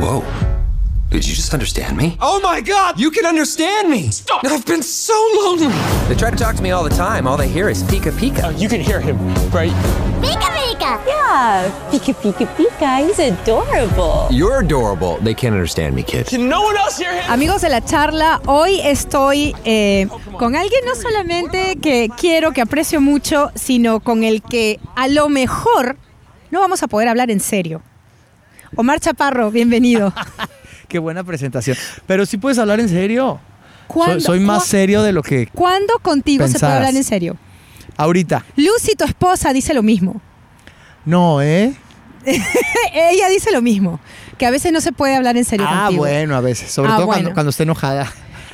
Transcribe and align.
Whoa. 0.00 0.24
Did 1.10 1.26
you 1.28 1.34
just 1.34 1.52
understand 1.52 1.94
me? 1.94 2.16
Oh 2.22 2.40
my 2.40 2.62
god, 2.62 2.98
you 2.98 3.10
can 3.10 3.26
understand 3.26 3.90
me! 3.90 4.10
Stop! 4.10 4.46
I've 4.46 4.64
been 4.64 4.82
so 4.82 5.12
lonely! 5.42 5.66
They 6.08 6.14
try 6.14 6.30
to 6.30 6.36
talk 6.36 6.56
to 6.56 6.62
me 6.62 6.70
all 6.70 6.82
the 6.82 6.96
time. 6.96 7.26
All 7.26 7.36
they 7.36 7.48
hear 7.48 7.68
is 7.68 7.82
Pika 7.82 8.10
Pika. 8.12 8.58
You 8.58 8.70
can 8.70 8.80
hear 8.80 8.98
him, 8.98 9.18
right? 9.50 9.72
Pika 10.22 10.48
Pika! 10.56 11.00
Yeah, 11.06 11.70
Pika 11.90 12.14
Pika 12.14 12.46
Pika, 12.56 13.06
he's 13.06 13.18
adorable. 13.18 14.28
You're 14.30 14.60
adorable. 14.60 15.18
They 15.18 15.34
can't 15.34 15.52
understand 15.52 15.94
me, 15.94 16.02
kid. 16.02 16.28
Can 16.28 16.48
no 16.48 16.62
one 16.62 16.78
else 16.78 16.96
hear 16.96 17.12
him? 17.12 17.30
Amigos 17.30 17.60
de 17.60 17.68
la 17.68 17.82
charla, 17.82 18.40
hoy 18.46 18.80
estoy 18.80 19.54
eh, 19.66 20.08
con 20.38 20.56
alguien 20.56 20.82
no 20.86 20.94
solamente 20.94 21.76
que 21.76 22.08
quiero, 22.16 22.52
que 22.52 22.62
aprecio 22.62 23.02
mucho, 23.02 23.50
sino 23.54 24.00
con 24.00 24.24
el 24.24 24.40
que 24.40 24.80
a 24.96 25.08
lo 25.08 25.28
mejor 25.28 25.98
no 26.50 26.60
vamos 26.60 26.82
a 26.82 26.88
poder 26.88 27.08
hablar 27.08 27.30
en 27.30 27.40
serio. 27.40 27.82
Omar 28.76 29.00
Chaparro, 29.00 29.50
bienvenido. 29.50 30.12
Qué 30.88 30.98
buena 30.98 31.24
presentación. 31.24 31.76
Pero 32.06 32.26
sí 32.26 32.36
puedes 32.36 32.58
hablar 32.58 32.80
en 32.80 32.88
serio. 32.88 33.40
¿Cuándo- 33.86 34.20
Soy, 34.20 34.38
soy 34.38 34.40
más 34.40 34.64
serio 34.66 35.02
de 35.02 35.12
lo 35.12 35.22
que 35.22 35.48
¿Cuándo 35.48 35.94
contigo 36.00 36.46
se 36.46 36.58
puede 36.58 36.72
hablar 36.74 36.94
en 36.94 37.04
serio? 37.04 37.36
ahorita. 37.96 38.44
Lucy, 38.56 38.94
tu 38.96 39.04
esposa, 39.04 39.52
dice 39.52 39.74
lo 39.74 39.82
mismo. 39.82 40.20
No, 41.04 41.42
¿eh? 41.42 41.74
Ella 42.94 43.28
dice 43.28 43.50
lo 43.50 43.60
mismo, 43.62 43.98
que 44.38 44.46
a 44.46 44.50
veces 44.50 44.72
no 44.72 44.80
se 44.80 44.92
puede 44.92 45.16
hablar 45.16 45.36
en 45.36 45.44
serio 45.44 45.66
Ah, 45.68 45.82
contigo. 45.86 46.02
bueno, 46.04 46.36
a 46.36 46.40
veces. 46.40 46.70
Sobre 46.70 46.90
Ah, 46.92 46.96
todo 46.96 47.06
bueno. 47.06 47.22
cuando, 47.22 47.34
cuando 47.34 47.50
esté 47.50 47.64
enojada. 47.64 48.10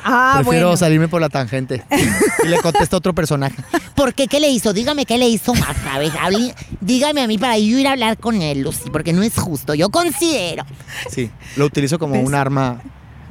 Ah, 0.08 0.40
Prefiero 0.42 0.66
bueno. 0.68 0.76
salirme 0.76 1.08
por 1.08 1.20
la 1.20 1.28
tangente. 1.28 1.82
y 2.44 2.46
le 2.48 2.58
contesto 2.58 2.96
a 2.96 2.98
otro 2.98 3.14
personaje. 3.14 3.56
¿Por 3.94 4.14
qué? 4.14 4.28
¿Qué 4.28 4.38
le 4.40 4.48
hizo? 4.48 4.72
Dígame 4.72 5.04
qué 5.04 5.18
le 5.18 5.28
hizo 5.28 5.52
más, 5.54 5.76
a 5.92 5.98
ver, 5.98 6.12
hable- 6.12 6.54
dígame 6.80 7.22
a 7.22 7.26
mí 7.26 7.38
para 7.38 7.58
yo 7.58 7.78
ir 7.78 7.88
a 7.88 7.92
hablar 7.92 8.16
con 8.18 8.40
él, 8.42 8.62
Lucy, 8.62 8.88
porque 8.90 9.12
no 9.12 9.22
es 9.22 9.34
justo, 9.36 9.74
yo 9.74 9.88
considero. 9.90 10.64
Sí, 11.10 11.30
lo 11.56 11.64
utilizo 11.66 11.98
como 11.98 12.14
¿Ves? 12.14 12.24
un 12.26 12.34
arma 12.34 12.80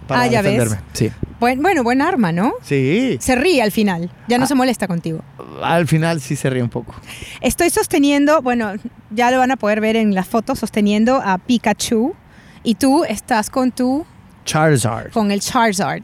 para 0.07 0.21
Ah, 0.23 0.27
ya 0.27 0.41
ves. 0.41 0.51
defenderme. 0.53 0.83
Sí. 0.93 1.11
Buen- 1.39 1.61
bueno, 1.61 1.83
buen 1.83 2.01
arma, 2.01 2.31
¿no? 2.31 2.53
Sí. 2.63 3.17
Se 3.21 3.35
ríe 3.35 3.61
al 3.61 3.71
final, 3.71 4.11
ya 4.27 4.37
no 4.37 4.43
Ah. 4.43 4.47
se 4.47 4.55
molesta 4.55 4.87
contigo. 4.87 5.21
Al 5.63 5.87
final 5.87 6.19
sí 6.21 6.35
se 6.35 6.49
ríe 6.49 6.61
un 6.63 6.69
poco. 6.69 6.93
Estoy 7.41 7.69
sosteniendo, 7.69 8.41
bueno, 8.41 8.73
ya 9.11 9.31
lo 9.31 9.37
van 9.39 9.51
a 9.51 9.55
poder 9.55 9.79
ver 9.81 9.95
en 9.95 10.13
las 10.13 10.27
fotos, 10.27 10.59
sosteniendo 10.59 11.21
a 11.23 11.37
Pikachu 11.37 12.13
y 12.63 12.75
tú 12.75 13.03
estás 13.05 13.49
con 13.49 13.71
tu, 13.71 14.05
Charizard. 14.45 15.11
con 15.11 15.31
el 15.31 15.39
Charizard. 15.39 16.03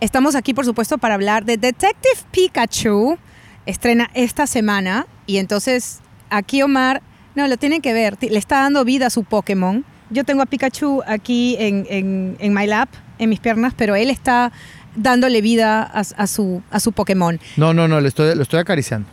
Estamos 0.00 0.34
aquí, 0.34 0.54
por 0.54 0.64
supuesto, 0.64 0.98
para 0.98 1.14
hablar 1.14 1.44
de 1.44 1.56
Detective 1.56 2.14
Pikachu. 2.30 3.18
Estrena 3.66 4.10
esta 4.14 4.46
semana 4.46 5.06
y 5.26 5.36
entonces 5.36 6.00
aquí 6.30 6.62
Omar, 6.62 7.02
no, 7.34 7.46
lo 7.46 7.56
tienen 7.58 7.82
que 7.82 7.92
ver, 7.92 8.16
le 8.20 8.38
está 8.38 8.60
dando 8.60 8.84
vida 8.84 9.06
a 9.06 9.10
su 9.10 9.22
Pokémon. 9.24 9.84
Yo 10.08 10.24
tengo 10.24 10.42
a 10.42 10.46
Pikachu 10.46 11.02
aquí 11.06 11.56
en, 11.60 11.86
en, 11.90 12.36
en 12.40 12.54
my 12.54 12.66
lap, 12.66 12.88
en 13.18 13.28
mis 13.28 13.38
piernas, 13.38 13.74
pero 13.76 13.94
él 13.94 14.08
está 14.10 14.50
dándole 14.96 15.40
vida 15.42 15.82
a, 15.82 16.00
a 16.00 16.26
su, 16.26 16.62
a 16.70 16.80
su 16.80 16.92
Pokémon. 16.92 17.38
No, 17.58 17.74
no, 17.74 17.86
no, 17.86 18.00
le 18.00 18.08
estoy, 18.08 18.34
lo 18.34 18.42
estoy 18.42 18.60
acariciando. 18.60 19.06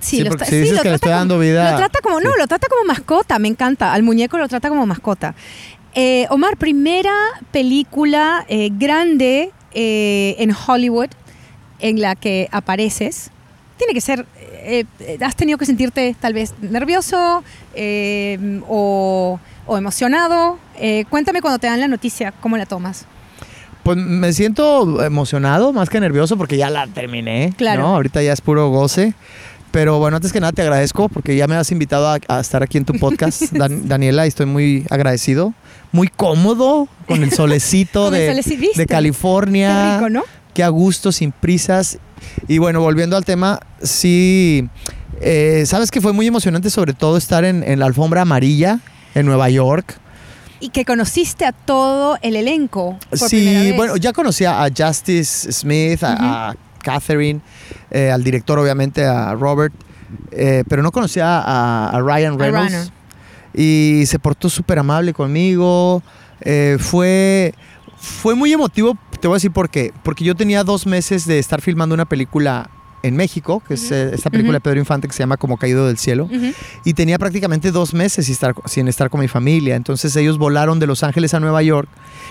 Sí, 0.00 0.18
Sí, 0.18 0.24
lo 0.24 0.30
está- 0.30 0.44
si 0.44 0.56
dices 0.56 0.76
lo 0.76 0.82
que 0.82 0.88
le 0.90 0.94
estoy 0.96 1.08
como- 1.10 1.18
dando 1.20 1.38
vida- 1.38 1.70
Lo 1.70 1.76
trata 1.78 2.00
como, 2.02 2.20
no, 2.20 2.30
sí. 2.32 2.36
lo 2.38 2.46
trata 2.48 2.66
como 2.68 2.84
mascota, 2.84 3.38
me 3.38 3.48
encanta. 3.48 3.92
Al 3.94 4.02
muñeco 4.02 4.36
lo 4.36 4.48
trata 4.48 4.68
como 4.68 4.84
mascota. 4.84 5.34
Eh, 5.94 6.26
Omar, 6.30 6.56
primera 6.58 7.14
película 7.52 8.44
eh, 8.48 8.68
grande 8.72 9.52
eh, 9.74 10.36
en 10.38 10.54
Hollywood 10.66 11.10
en 11.80 12.00
la 12.00 12.14
que 12.16 12.48
apareces. 12.50 13.30
Tiene 13.76 13.92
que 13.92 14.00
ser, 14.00 14.26
eh, 14.40 14.84
eh, 15.00 15.18
has 15.20 15.36
tenido 15.36 15.58
que 15.58 15.66
sentirte 15.66 16.16
tal 16.18 16.32
vez 16.32 16.54
nervioso 16.60 17.42
eh, 17.74 18.60
o, 18.68 19.38
o 19.66 19.76
emocionado. 19.76 20.58
Cuéntame 21.10 21.40
cuando 21.40 21.58
te 21.58 21.66
dan 21.66 21.80
la 21.80 21.88
noticia, 21.88 22.32
¿cómo 22.40 22.56
la 22.56 22.66
tomas? 22.66 23.06
Pues 23.82 23.98
me 23.98 24.32
siento 24.32 25.04
emocionado, 25.04 25.74
más 25.74 25.90
que 25.90 26.00
nervioso, 26.00 26.38
porque 26.38 26.56
ya 26.56 26.70
la 26.70 26.86
terminé. 26.86 27.52
Claro. 27.58 27.82
¿no? 27.82 27.88
Ahorita 27.96 28.22
ya 28.22 28.32
es 28.32 28.40
puro 28.40 28.70
goce. 28.70 29.12
Pero 29.74 29.98
bueno, 29.98 30.16
antes 30.16 30.32
que 30.32 30.38
nada 30.40 30.52
te 30.52 30.62
agradezco 30.62 31.08
porque 31.08 31.34
ya 31.36 31.48
me 31.48 31.56
has 31.56 31.70
invitado 31.72 32.06
a, 32.08 32.18
a 32.28 32.40
estar 32.40 32.62
aquí 32.62 32.78
en 32.78 32.84
tu 32.84 32.92
podcast, 32.94 33.42
Dan- 33.52 33.88
Daniela, 33.88 34.24
y 34.24 34.28
estoy 34.28 34.46
muy 34.46 34.86
agradecido. 34.88 35.52
Muy 35.90 36.08
cómodo 36.08 36.88
con 37.08 37.22
el 37.24 37.32
solecito 37.32 38.04
Con 38.10 38.12
de, 38.14 38.86
California. 38.88 39.68
Qué 39.90 39.96
rico, 39.96 40.10
¿no? 40.10 40.22
Qué 40.54 40.62
a 40.62 40.68
gusto, 40.68 41.10
sin 41.12 41.32
prisas. 41.32 41.98
Y 42.46 42.58
bueno, 42.58 42.80
volviendo 42.80 43.16
al 43.16 43.24
tema, 43.24 43.58
sí, 43.82 44.68
eh, 45.20 45.64
sabes 45.66 45.90
que 45.90 46.00
fue 46.00 46.12
muy 46.12 46.28
emocionante 46.28 46.70
sobre 46.70 46.92
todo 46.94 47.16
estar 47.16 47.44
en, 47.44 47.62
en 47.64 47.80
la 47.80 47.86
alfombra 47.86 48.22
amarilla 48.22 48.78
en 49.16 49.26
Nueva 49.26 49.50
York. 49.50 49.98
Y 50.60 50.68
que 50.70 50.84
conociste 50.84 51.44
a 51.44 51.52
todo 51.52 52.16
el 52.22 52.36
elenco. 52.36 52.96
por 53.10 53.28
Sí, 53.28 53.44
vez. 53.44 53.76
bueno, 53.76 53.96
ya 53.96 54.12
conocía 54.12 54.62
a 54.64 54.68
Justice 54.74 55.52
Smith, 55.52 56.02
a, 56.04 56.50
a 56.50 56.54
Catherine, 56.84 57.40
eh, 57.90 58.10
al 58.12 58.22
director 58.22 58.58
obviamente, 58.58 59.04
a 59.04 59.34
Robert, 59.34 59.74
eh, 60.30 60.62
pero 60.68 60.82
no 60.82 60.92
conocía 60.92 61.40
a, 61.40 61.90
a 61.90 62.00
Ryan 62.00 62.38
Reynolds. 62.38 62.92
Y 63.54 64.04
se 64.06 64.18
portó 64.18 64.48
súper 64.48 64.78
amable 64.78 65.12
conmigo. 65.12 66.02
eh, 66.40 66.76
fue, 66.78 67.54
fue 67.96 68.34
muy 68.34 68.52
emotivo, 68.52 68.96
te 69.20 69.26
voy 69.28 69.34
a 69.34 69.38
decir 69.38 69.52
por 69.52 69.70
qué. 69.70 69.92
Porque 70.02 70.24
yo 70.24 70.34
tenía 70.34 70.62
dos 70.64 70.86
meses 70.86 71.26
de 71.26 71.38
estar 71.38 71.60
filmando 71.60 71.94
una 71.94 72.04
película 72.04 72.68
en 73.04 73.16
México, 73.16 73.62
que 73.66 73.74
es 73.74 73.92
eh, 73.92 74.14
esta 74.14 74.30
película 74.30 74.54
de 74.54 74.60
Pedro 74.60 74.78
Infante 74.80 75.06
que 75.06 75.12
se 75.12 75.20
llama 75.20 75.36
Como 75.36 75.58
Caído 75.58 75.86
del 75.86 75.98
Cielo 75.98 76.28
y 76.84 76.94
tenía 76.94 77.18
prácticamente 77.18 77.70
dos 77.70 77.92
meses 77.92 78.24
sin 78.24 78.32
estar, 78.32 78.54
sin 78.64 78.88
estar 78.88 79.10
con 79.10 79.20
mi 79.20 79.28
familia. 79.28 79.76
Entonces 79.76 80.16
ellos 80.16 80.38
volaron 80.38 80.78
de 80.78 80.86
Los 80.86 81.02
Ángeles 81.02 81.34
a 81.34 81.40
Nueva 81.40 81.62
York 81.62 81.88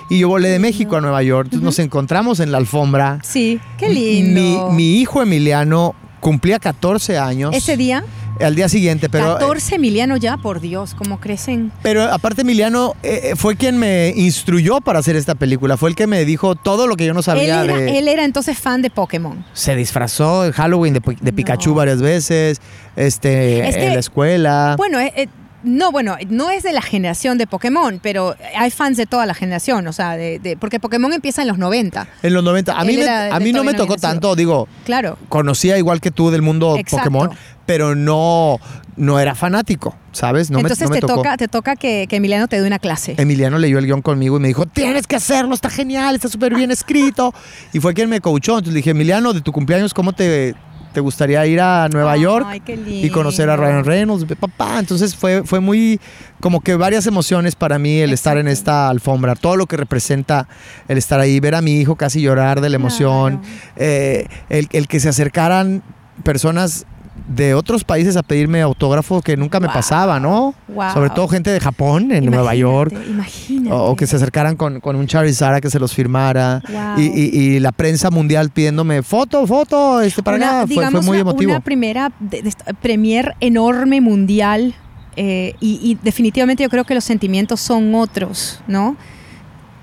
y 0.10 0.18
yo 0.20 0.30
volé 0.30 0.50
de 0.50 0.58
México 0.60 0.96
a 0.96 1.02
Nueva 1.02 1.22
York. 1.22 1.46
Entonces 1.46 1.64
nos 1.64 1.78
encontramos 1.80 2.40
en 2.40 2.52
la 2.52 2.58
alfombra. 2.58 3.20
Sí, 3.24 3.60
qué 3.78 3.90
Mi, 3.90 3.96
lindo. 4.24 4.72
mi 4.72 5.00
hijo 5.00 5.22
Emiliano 5.22 5.94
cumplía 6.20 6.58
14 6.58 7.20
años. 7.20 7.54
Ese 7.54 7.78
día, 7.78 8.04
Al 8.42 8.56
día 8.56 8.68
siguiente, 8.70 9.10
pero... 9.10 9.34
14 9.38 9.76
Emiliano 9.76 10.18
ya, 10.18 10.38
por 10.38 10.60
Dios, 10.60 10.96
cómo 10.96 11.20
crecen. 11.20 11.72
Pero 11.82 12.04
aparte 12.04 12.42
Emiliano 12.42 12.96
eh, 13.04 13.32
eh, 13.32 13.36
fue 13.36 13.56
quien 13.56 13.78
me 13.78 14.14
instruyó 14.16 14.82
para 14.82 15.00
hacer 15.00 15.16
esta 15.16 15.36
película. 15.36 15.78
Fue 15.78 15.90
el 15.90 15.96
que 15.96 16.08
me 16.08 16.26
dijo 16.26 16.56
todo 16.56 16.88
lo 16.88 16.96
que 16.96 17.06
yo 17.06 17.14
no 17.14 17.20
Él 17.20 17.24
sabía 17.24 17.64
era, 17.64 17.76
de... 17.78 17.98
él 18.00 18.08
era 18.08 18.26
entonces 18.26 18.58
fan 18.58 18.82
de 18.82 18.90
Pokémon. 18.90 19.46
Se 19.54 19.76
disfrazó 19.76 20.46
en 20.46 20.52
Halloween 20.52 20.94
de, 20.96 21.02
de 21.22 21.34
Pikachu 21.34 21.70
No. 21.72 21.76
varias 21.76 22.02
veces, 22.02 22.60
este, 22.96 23.68
Es 23.68 23.76
que- 23.76 23.88
en 23.88 23.94
la 23.94 24.00
escuela. 24.00 24.76
Bueno, 24.78 25.00
eh, 25.00 25.12
eh, 25.16 25.28
no, 25.63 25.91
bueno, 25.91 26.18
no 26.29 26.51
es 26.51 26.63
de 26.63 26.74
la 26.74 26.81
generación 26.81 27.38
de 27.38 27.47
Pokémon, 27.47 28.00
pero 28.03 28.35
hay 28.57 28.69
fans 28.72 28.97
de 28.97 29.06
toda 29.06 29.25
la 29.25 29.34
generación, 29.34 29.88
o 29.88 29.94
sea, 29.94 30.18
de, 30.18 30.40
de- 30.40 30.57
porque 30.57 30.79
Pokémon 30.79 31.12
empieza 31.13 31.41
en 31.41 31.47
los 31.47 31.57
90, 31.57 32.07
En 32.22 32.34
los 32.34 32.44
90. 32.44 32.74
A 32.79 32.84
mí, 32.84 32.97
me- 32.97 33.07
a 33.09 33.40
mí 33.40 33.51
no 33.53 33.63
me 33.63 33.72
no 33.72 33.78
tocó 33.78 33.96
tanto, 33.96 34.35
digo, 34.35 34.68
claro. 34.85 35.18
conocía 35.29 35.78
igual 35.78 36.01
que 36.01 36.12
tú 36.12 36.29
del 36.31 36.41
mundo 36.41 36.75
Exacto. 36.78 37.09
Pokémon, 37.12 37.38
pero 37.66 37.96
no, 37.96 38.59
no 38.97 39.19
era 39.19 39.35
fanático, 39.35 39.96
¿sabes? 40.12 40.51
No 40.51 40.57
me- 40.57 40.63
entonces 40.63 40.90
no 40.90 40.94
me, 40.94 41.00
te, 41.00 41.07
tocó. 41.07 41.16
toca, 41.16 41.38
te 41.38 41.47
toca 41.47 41.75
que, 41.78 42.07
que 42.09 42.18
Emiliano 42.18 42.47
te 42.47 42.59
dé 42.62 42.68
una 42.68 42.80
clase. 42.80 43.16
Emiliano 43.18 43.57
leyó 43.57 43.80
el 43.80 43.85
guion 43.85 44.01
conmigo 44.01 44.38
y 44.38 44.40
me 44.41 44.47
dijo, 44.50 44.66
tienes 44.66 45.07
que 45.07 45.16
hacerlo, 45.16 45.56
está 45.56 45.69
genial, 45.69 46.16
está 46.16 46.28
súper 46.28 46.53
bien 46.56 46.72
escrito. 46.72 47.34
y 47.72 47.80
fue 47.80 47.94
quien 47.94 48.09
me 48.09 48.19
coachó. 48.19 48.53
Entonces 48.53 48.74
le 48.74 48.78
dije, 48.80 48.90
Emiliano, 48.91 49.31
de 49.34 49.41
tu 49.41 49.51
cumpleaños, 49.53 49.94
¿cómo 49.94 50.12
te, 50.13 50.56
te 50.94 51.02
gustaría 51.02 51.46
ir 51.48 51.59
a 51.59 51.90
Nueva 51.90 52.14
Ay, 52.14 52.22
York 52.22 52.48
qué 52.66 52.76
y 52.86 53.09
conocer 53.09 53.50
a. 53.50 53.58
Ryan 53.58 53.84
Reynolds? 53.84 54.26
Papá, 54.40 54.80
entonces 54.80 55.16
fue, 55.16 55.44
fue 55.44 55.59
muy, 55.59 56.00
como 56.40 56.62
que 56.62 56.76
varias 56.76 57.08
emociones 57.08 57.56
para 57.56 57.80
mí 57.80 58.00
el 58.00 58.14
estar 58.14 58.38
en 58.38 58.48
esta 58.48 58.90
alfombra, 58.90 59.36
todo 59.36 59.58
lo 59.58 59.66
que 59.66 59.76
representa 59.78 60.48
el 60.88 60.98
estar 60.98 61.20
ahí, 61.20 61.40
ver 61.40 61.56
a 61.56 61.62
mi 61.62 61.80
hijo 61.80 61.96
casi 61.96 62.22
llorar 62.22 62.62
de 62.62 62.70
la 62.70 62.76
emoción, 62.76 63.40
Claro. 63.40 63.54
eh, 63.78 64.28
el, 64.50 64.70
el 64.72 64.88
que 64.88 65.00
se 65.00 65.09
acercaran 65.09 65.81
personas 66.24 66.86
de 67.28 67.53
otros 67.53 67.84
países 67.84 68.18
a 68.18 68.24
pedirme 68.24 68.62
autógrafo 68.62 69.22
que 69.22 69.38
nunca 69.38 69.59
me 69.59 69.68
Wow. 69.68 69.74
pasaba, 69.75 70.19
¿no? 70.19 70.56
Wow. 70.68 70.91
Sobre 70.94 71.09
todo 71.12 71.28
gente 71.28 71.51
de 71.51 71.59
Japón, 71.59 72.12
en 72.12 72.25
Nueva 72.25 72.56
York. 72.56 72.91
Imagínate. 73.07 73.72
O, 73.75 73.91
o 73.91 73.96
que 73.96 74.07
se 74.07 74.16
acercaran 74.16 74.56
con, 74.56 74.79
con 74.79 74.96
un 74.96 75.06
Charizard 75.07 75.56
a 75.56 75.62
que 75.62 75.69
se 75.69 75.80
los 75.80 75.94
firmara. 75.94 76.62
Wow. 76.68 77.00
Y, 77.00 77.04
y- 77.07 77.39
y 77.56 77.60
la 77.60 77.71
prensa 77.71 78.10
mundial 78.10 78.50
pidiéndome 78.50 79.04
foto, 79.04 79.45
foto, 79.48 80.01
este 80.01 80.24
para 80.24 80.38
Una- 80.38 80.62
acá. 80.63 80.74
Fue, 80.74 80.89
muy 81.01 81.10
una, 81.10 81.19
emotivo. 81.19 81.51
Una 81.51 81.60
primera 81.62 82.12
de- 82.19 82.42
de 82.42 82.50
esta- 82.50 82.74
premier 82.74 83.36
enorme 83.39 84.01
mundial 84.01 84.74
eh, 85.16 85.54
y, 85.59 85.80
y 85.83 85.98
definitivamente 86.04 86.63
yo 86.63 86.69
creo 86.69 86.83
que 86.83 86.95
los 86.95 87.04
sentimientos 87.04 87.59
son 87.62 87.94
otros, 87.94 88.62
¿no? 88.68 88.98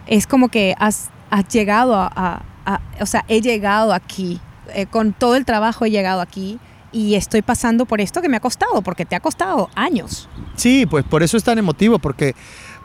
Es 0.09 0.27
como 0.27 0.49
que 0.49 0.75
has, 0.79 1.11
has 1.31 1.47
llegado 1.49 1.95
a, 1.95 2.11
a- 2.15 2.43
a- 2.67 2.81
o 3.01 3.07
sea, 3.07 3.25
he 3.29 3.41
llegado 3.41 3.93
aquí, 3.95 4.41
eh, 4.75 4.87
con 4.87 5.13
todo 5.13 5.37
el 5.37 5.45
trabajo 5.45 5.85
he 5.85 5.91
llegado 5.93 6.21
aquí 6.21 6.59
y 6.93 7.15
estoy 7.15 7.43
pasando 7.43 7.87
por 7.87 8.01
esto 8.01 8.21
que 8.23 8.29
me 8.29 8.37
ha 8.37 8.41
costado, 8.41 8.83
porque 8.83 9.05
te 9.05 9.15
ha 9.17 9.21
costado 9.21 9.69
años. 9.75 10.29
Sí, 10.57 10.87
pues 10.87 11.05
por 11.05 11.23
eso 11.23 11.37
es 11.37 11.45
tan 11.45 11.59
emotivo, 11.59 11.99
porque, 11.99 12.35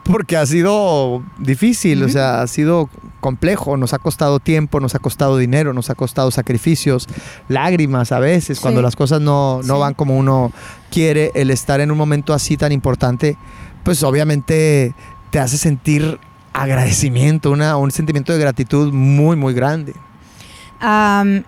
porque 0.04 0.36
ha 0.36 0.46
sido 0.46 1.22
difícil, 1.38 2.02
o 2.04 2.08
sea, 2.08 2.42
ha 2.42 2.46
sido 2.46 2.88
complejo, 3.20 3.76
nos 3.76 3.92
ha 3.92 3.98
costado 3.98 4.38
tiempo, 4.38 4.78
nos 4.78 4.94
ha 4.94 5.00
costado 5.00 5.36
dinero, 5.36 5.72
nos 5.72 5.90
ha 5.90 5.94
costado 5.96 6.30
sacrificios, 6.30 7.08
lágrimas 7.48 8.12
a 8.12 8.20
veces, 8.20 8.60
cuando 8.60 8.82
las 8.82 8.94
cosas 8.94 9.20
no, 9.20 9.60
no 9.64 9.74
Sí. 9.74 9.80
van 9.80 9.94
como 9.94 10.16
uno 10.16 10.52
quiere, 10.90 11.32
el 11.34 11.50
estar 11.50 11.80
en 11.80 11.90
un 11.90 11.98
momento 11.98 12.32
así 12.32 12.56
tan 12.56 12.70
importante, 12.72 13.36
pues 13.82 14.02
obviamente 14.04 14.94
te 15.30 15.40
hace 15.40 15.56
sentir 15.58 16.20
agradecimiento, 16.52 17.50
una, 17.50 17.76
un 17.76 17.90
sentimiento 17.90 18.32
de 18.32 18.38
gratitud 18.38 18.92
muy, 18.92 19.36
muy 19.36 19.52
grande. 19.54 19.92
Am, 20.80 21.42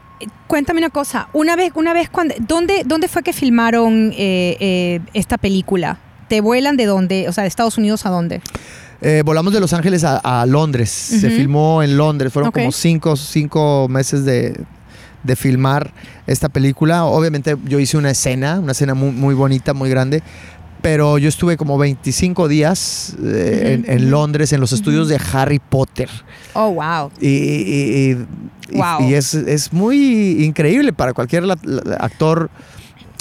cuéntame 0.46 0.78
una 0.80 0.90
cosa. 0.90 1.28
Una 1.32 1.56
vez, 1.56 1.72
una 1.74 1.92
vez 1.92 2.08
cuando, 2.08 2.34
¿dónde, 2.38 2.82
¿dónde 2.84 3.08
fue 3.08 3.22
que 3.22 3.32
filmaron 3.32 4.12
eh, 4.16 4.56
eh, 4.60 5.00
esta 5.14 5.38
película? 5.38 5.98
¿Te 6.28 6.40
vuelan 6.40 6.76
de 6.76 6.86
dónde? 6.86 7.28
O 7.28 7.32
sea, 7.32 7.42
de 7.42 7.48
Estados 7.48 7.78
Unidos 7.78 8.04
a 8.06 8.10
dónde? 8.10 8.42
Eh, 9.00 9.22
volamos 9.24 9.52
de 9.52 9.60
Los 9.60 9.72
Ángeles 9.72 10.04
a, 10.04 10.18
a 10.18 10.44
Londres. 10.46 10.90
Se 10.90 11.30
filmó 11.30 11.82
en 11.82 11.96
Londres. 11.96 12.32
Fueron 12.32 12.50
como 12.50 12.72
cinco, 12.72 13.16
cinco 13.16 13.86
meses 13.88 14.24
de, 14.24 14.60
de 15.22 15.36
filmar 15.36 15.92
esta 16.26 16.48
película. 16.48 17.04
Obviamente 17.04 17.56
yo 17.64 17.78
hice 17.78 17.96
una 17.96 18.10
escena, 18.10 18.58
una 18.60 18.72
escena 18.72 18.94
muy, 18.94 19.12
muy 19.12 19.34
bonita, 19.34 19.72
muy 19.72 19.88
grande. 19.88 20.22
Pero 20.82 21.18
yo 21.18 21.28
estuve 21.28 21.56
como 21.56 21.76
25 21.76 22.46
días 22.48 23.16
eh, 23.22 23.80
en, 23.84 23.90
en 23.90 24.10
Londres, 24.10 24.52
en 24.52 24.60
los 24.60 24.72
estudios 24.72 25.08
de 25.08 25.18
Harry 25.32 25.58
Potter. 25.58 26.08
Oh, 26.54 26.70
wow. 26.72 27.10
Y, 27.20 27.26
y- 27.28 27.30
y- 27.30 28.10
y- 28.12 28.16
Wow. 28.76 29.00
y 29.08 29.14
es, 29.14 29.32
es 29.34 29.72
muy 29.72 30.44
increíble 30.44 30.92
para 30.92 31.14
cualquier 31.14 31.42
la- 31.44 31.56
la- 31.62 31.94
actor 31.96 32.50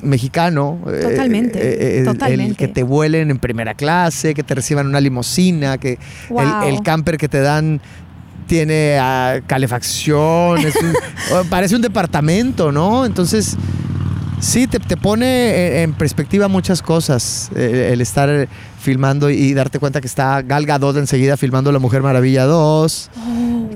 mexicano. 0.03 0.79
eh, 0.91 0.99
Totalmente, 1.09 1.59
eh, 1.59 1.99
El, 1.99 2.05
totalmente. 2.05 2.55
que 2.55 2.67
te 2.67 2.83
vuelen 2.83 3.31
en 3.31 3.39
primera 3.39 3.73
clase, 3.73 4.33
que 4.33 4.43
te 4.43 4.53
reciban 4.55 4.87
una 4.87 4.99
limusina, 5.01 5.77
que 5.77 5.97
Wow. 6.29 6.63
el, 6.67 6.75
el 6.75 6.81
camper 6.83 7.17
que 7.17 7.27
te 7.29 7.39
dan 7.39 7.81
tiene 8.45 8.97
ah, 8.99 9.39
calefacción, 9.47 10.59
es 10.59 10.75
un- 10.75 10.93
o 11.37 11.43
parece 11.45 11.75
un 11.75 11.81
departamento, 11.81 12.71
¿no? 12.71 13.05
Entonces, 13.05 13.55
sí, 14.39 14.67
te, 14.67 14.79
te 14.79 14.97
pone 14.97 15.81
en, 15.81 15.89
en 15.89 15.93
perspectiva 15.93 16.47
muchas 16.47 16.81
cosas 16.81 17.49
eh, 17.55 17.89
el 17.93 18.01
estar 18.01 18.47
filmando 18.79 19.29
y 19.29 19.53
darte 19.53 19.79
cuenta 19.79 19.99
que 20.01 20.07
está 20.07 20.41
Gal 20.41 20.65
Gadot 20.65 20.95
enseguida 20.97 21.35
filmando 21.37 21.71
La 21.71 21.79
Mujer 21.79 22.01
Maravilla 22.03 22.45
2. 22.45 23.09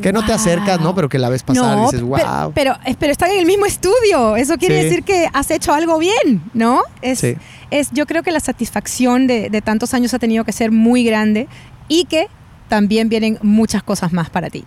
Que 0.02 0.12
no 0.12 0.25
te 0.25 0.34
acercas, 0.34 0.80
¿no? 0.80 0.96
Pero 0.96 1.10
que 1.10 1.19
la 1.19 1.30
ves 1.30 1.44
pasar 1.44 1.78
y 1.78 1.81
dices, 1.81 2.02
wow. 2.02 2.52
Pero, 2.56 2.75
eh, 2.86 2.96
pero 2.98 3.12
están 3.12 3.30
en 3.31 3.40
el 3.40 3.46
mismo 3.46 3.68
estudio. 3.68 4.36
Eso 4.36 4.58
quiere 4.58 4.80
Sí. 4.80 4.84
decir 4.86 5.04
que 5.04 5.28
has 5.31 5.52
hecho 5.52 5.74
algo 5.74 6.00
bien, 6.00 6.42
¿no? 6.56 6.81
Es, 7.04 7.19
Sí. 7.19 7.36
es, 7.69 7.90
yo 7.92 8.07
creo 8.07 8.24
que 8.24 8.31
la 8.31 8.40
satisfacción 8.40 9.28
de, 9.28 9.50
de 9.52 9.62
tantos 9.62 9.94
años 9.94 10.14
ha 10.16 10.19
tenido 10.19 10.44
que 10.44 10.54
ser 10.54 10.72
muy 10.72 11.04
grande 11.04 11.48
y 11.88 12.06
que 12.06 12.28
también 12.68 13.10
vienen 13.10 13.38
muchas 13.44 13.84
cosas 13.84 14.12
más 14.12 14.30
para 14.31 14.50
ti. 14.50 14.66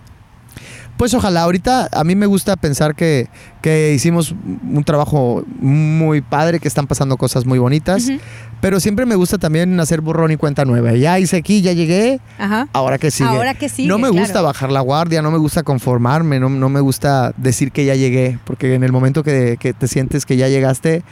Pues 0.96 1.12
ojalá, 1.14 1.43
ahorita 1.43 1.88
a 1.93 2.05
mí 2.05 2.14
me 2.14 2.26
gusta 2.26 2.56
pensar 2.56 2.94
que, 2.94 3.29
que 3.62 3.93
hicimos 3.94 4.32
un 4.32 4.85
trabajo 4.85 5.44
muy 5.58 6.20
padre, 6.20 6.61
que 6.61 6.69
están 6.69 6.87
pasando 6.87 7.17
cosas 7.17 7.46
muy 7.46 7.58
bonitas, 7.58 8.11
pero 8.61 8.79
siempre 8.79 9.05
me 9.05 9.17
gusta 9.17 9.38
también 9.38 9.79
hacer 9.81 10.00
borrón 10.00 10.31
y 10.31 10.37
cuenta 10.37 10.64
nueva. 10.64 10.93
Ya 10.93 11.19
hice 11.19 11.38
aquí, 11.38 11.62
ya 11.62 11.73
llegué, 11.73 12.20
Ajá. 12.38 12.69
ahora 12.73 12.99
que 12.99 13.11
sigue. 13.11 13.29
Ahora 13.29 13.55
que 13.55 13.69
sigue, 13.69 13.88
no 13.88 13.99
me 13.99 14.08
gusta 14.08 14.35
claro. 14.35 14.46
bajar 14.46 14.70
la 14.70 14.81
guardia, 14.81 15.20
no 15.20 15.31
me 15.31 15.38
gusta 15.38 15.64
conformarme, 15.64 16.38
no, 16.38 16.49
no 16.49 16.69
me 16.69 16.81
gusta 16.81 17.35
decir 17.37 17.73
que 17.73 17.85
ya 17.85 17.97
llegué, 17.97 18.38
porque 18.44 18.75
en 18.75 18.85
el 18.85 18.93
momento 18.93 19.25
que, 19.25 19.56
que 19.58 19.73
te 19.73 19.88
sientes 19.88 20.25
que 20.25 20.37
ya 20.37 20.49
llegaste 20.49 21.02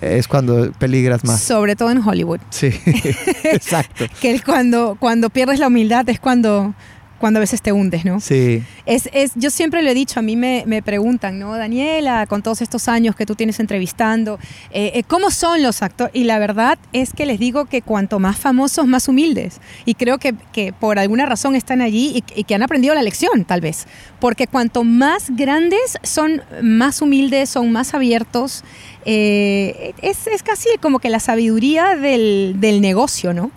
es 0.00 0.28
cuando 0.28 0.70
peligras 0.72 1.24
más. 1.24 1.40
Sobre 1.40 1.76
todo 1.76 1.90
en 1.90 2.06
Hollywood. 2.06 2.40
Sí, 2.50 2.66
exacto. 3.44 4.06
Que 4.20 4.40
cuando, 4.40 4.96
cuando 4.98 5.30
pierdes 5.30 5.58
la 5.58 5.68
humildad 5.68 6.08
es 6.08 6.20
cuando, 6.20 6.74
cuando 7.18 7.38
a 7.38 7.40
veces 7.40 7.62
te 7.62 7.72
hundes, 7.72 8.04
¿no? 8.04 8.20
Sí. 8.20 8.62
Es, 8.86 9.08
es, 9.12 9.32
yo 9.34 9.50
siempre 9.50 9.82
lo 9.82 9.90
he 9.90 9.94
dicho, 9.94 10.20
a 10.20 10.22
mí 10.22 10.36
me, 10.36 10.64
me 10.66 10.82
preguntan, 10.82 11.38
¿no? 11.38 11.56
Daniela, 11.56 12.26
con 12.26 12.42
todos 12.42 12.62
estos 12.62 12.88
años 12.88 13.16
que 13.16 13.26
tú 13.26 13.34
tienes 13.34 13.60
entrevistando, 13.60 14.38
eh, 14.70 14.92
eh, 14.94 15.02
¿cómo 15.02 15.30
son 15.30 15.62
los 15.62 15.82
actores? 15.82 16.14
Y 16.14 16.24
la 16.24 16.38
verdad 16.38 16.78
es 16.92 17.12
que 17.12 17.26
les 17.26 17.38
digo 17.38 17.66
que 17.66 17.82
cuanto 17.82 18.18
más 18.18 18.36
famosos, 18.36 18.86
más 18.86 19.08
humildes. 19.08 19.60
Y 19.84 19.94
creo 19.94 20.18
que, 20.18 20.34
que 20.52 20.72
por 20.72 20.98
alguna 20.98 21.26
razón 21.26 21.54
están 21.54 21.80
allí 21.80 22.12
y, 22.14 22.40
y 22.40 22.44
que 22.44 22.54
han 22.54 22.62
aprendido 22.62 22.94
la 22.94 23.02
lección, 23.02 23.44
tal 23.44 23.60
vez. 23.60 23.86
Porque 24.20 24.46
cuanto 24.46 24.84
más 24.84 25.30
grandes, 25.30 25.98
son 26.02 26.42
más 26.62 27.02
humildes, 27.02 27.50
son 27.50 27.72
más 27.72 27.94
abiertos. 27.94 28.64
Eh, 29.04 29.94
es, 30.02 30.26
es 30.26 30.42
casi 30.42 30.68
como 30.80 30.98
que 30.98 31.08
la 31.08 31.20
sabiduría 31.20 31.96
del, 31.96 32.56
del 32.58 32.80
negocio, 32.80 33.32
¿no? 33.32 33.50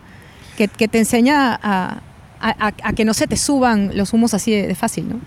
Que, 0.58 0.68
que 0.68 0.88
te 0.88 1.00
enseña 1.00 1.60
a, 1.62 2.02
a- 2.42 2.68
a- 2.68 2.74
a 2.84 2.94
que 2.94 3.06
no 3.06 3.14
se 3.14 3.28
te 3.28 3.38
suban 3.38 3.92
los 3.96 4.14
humos 4.14 4.34
así 4.34 4.52
de, 4.52 4.68
de 4.68 4.76
fácil, 4.76 5.08
¿no? 5.10 5.20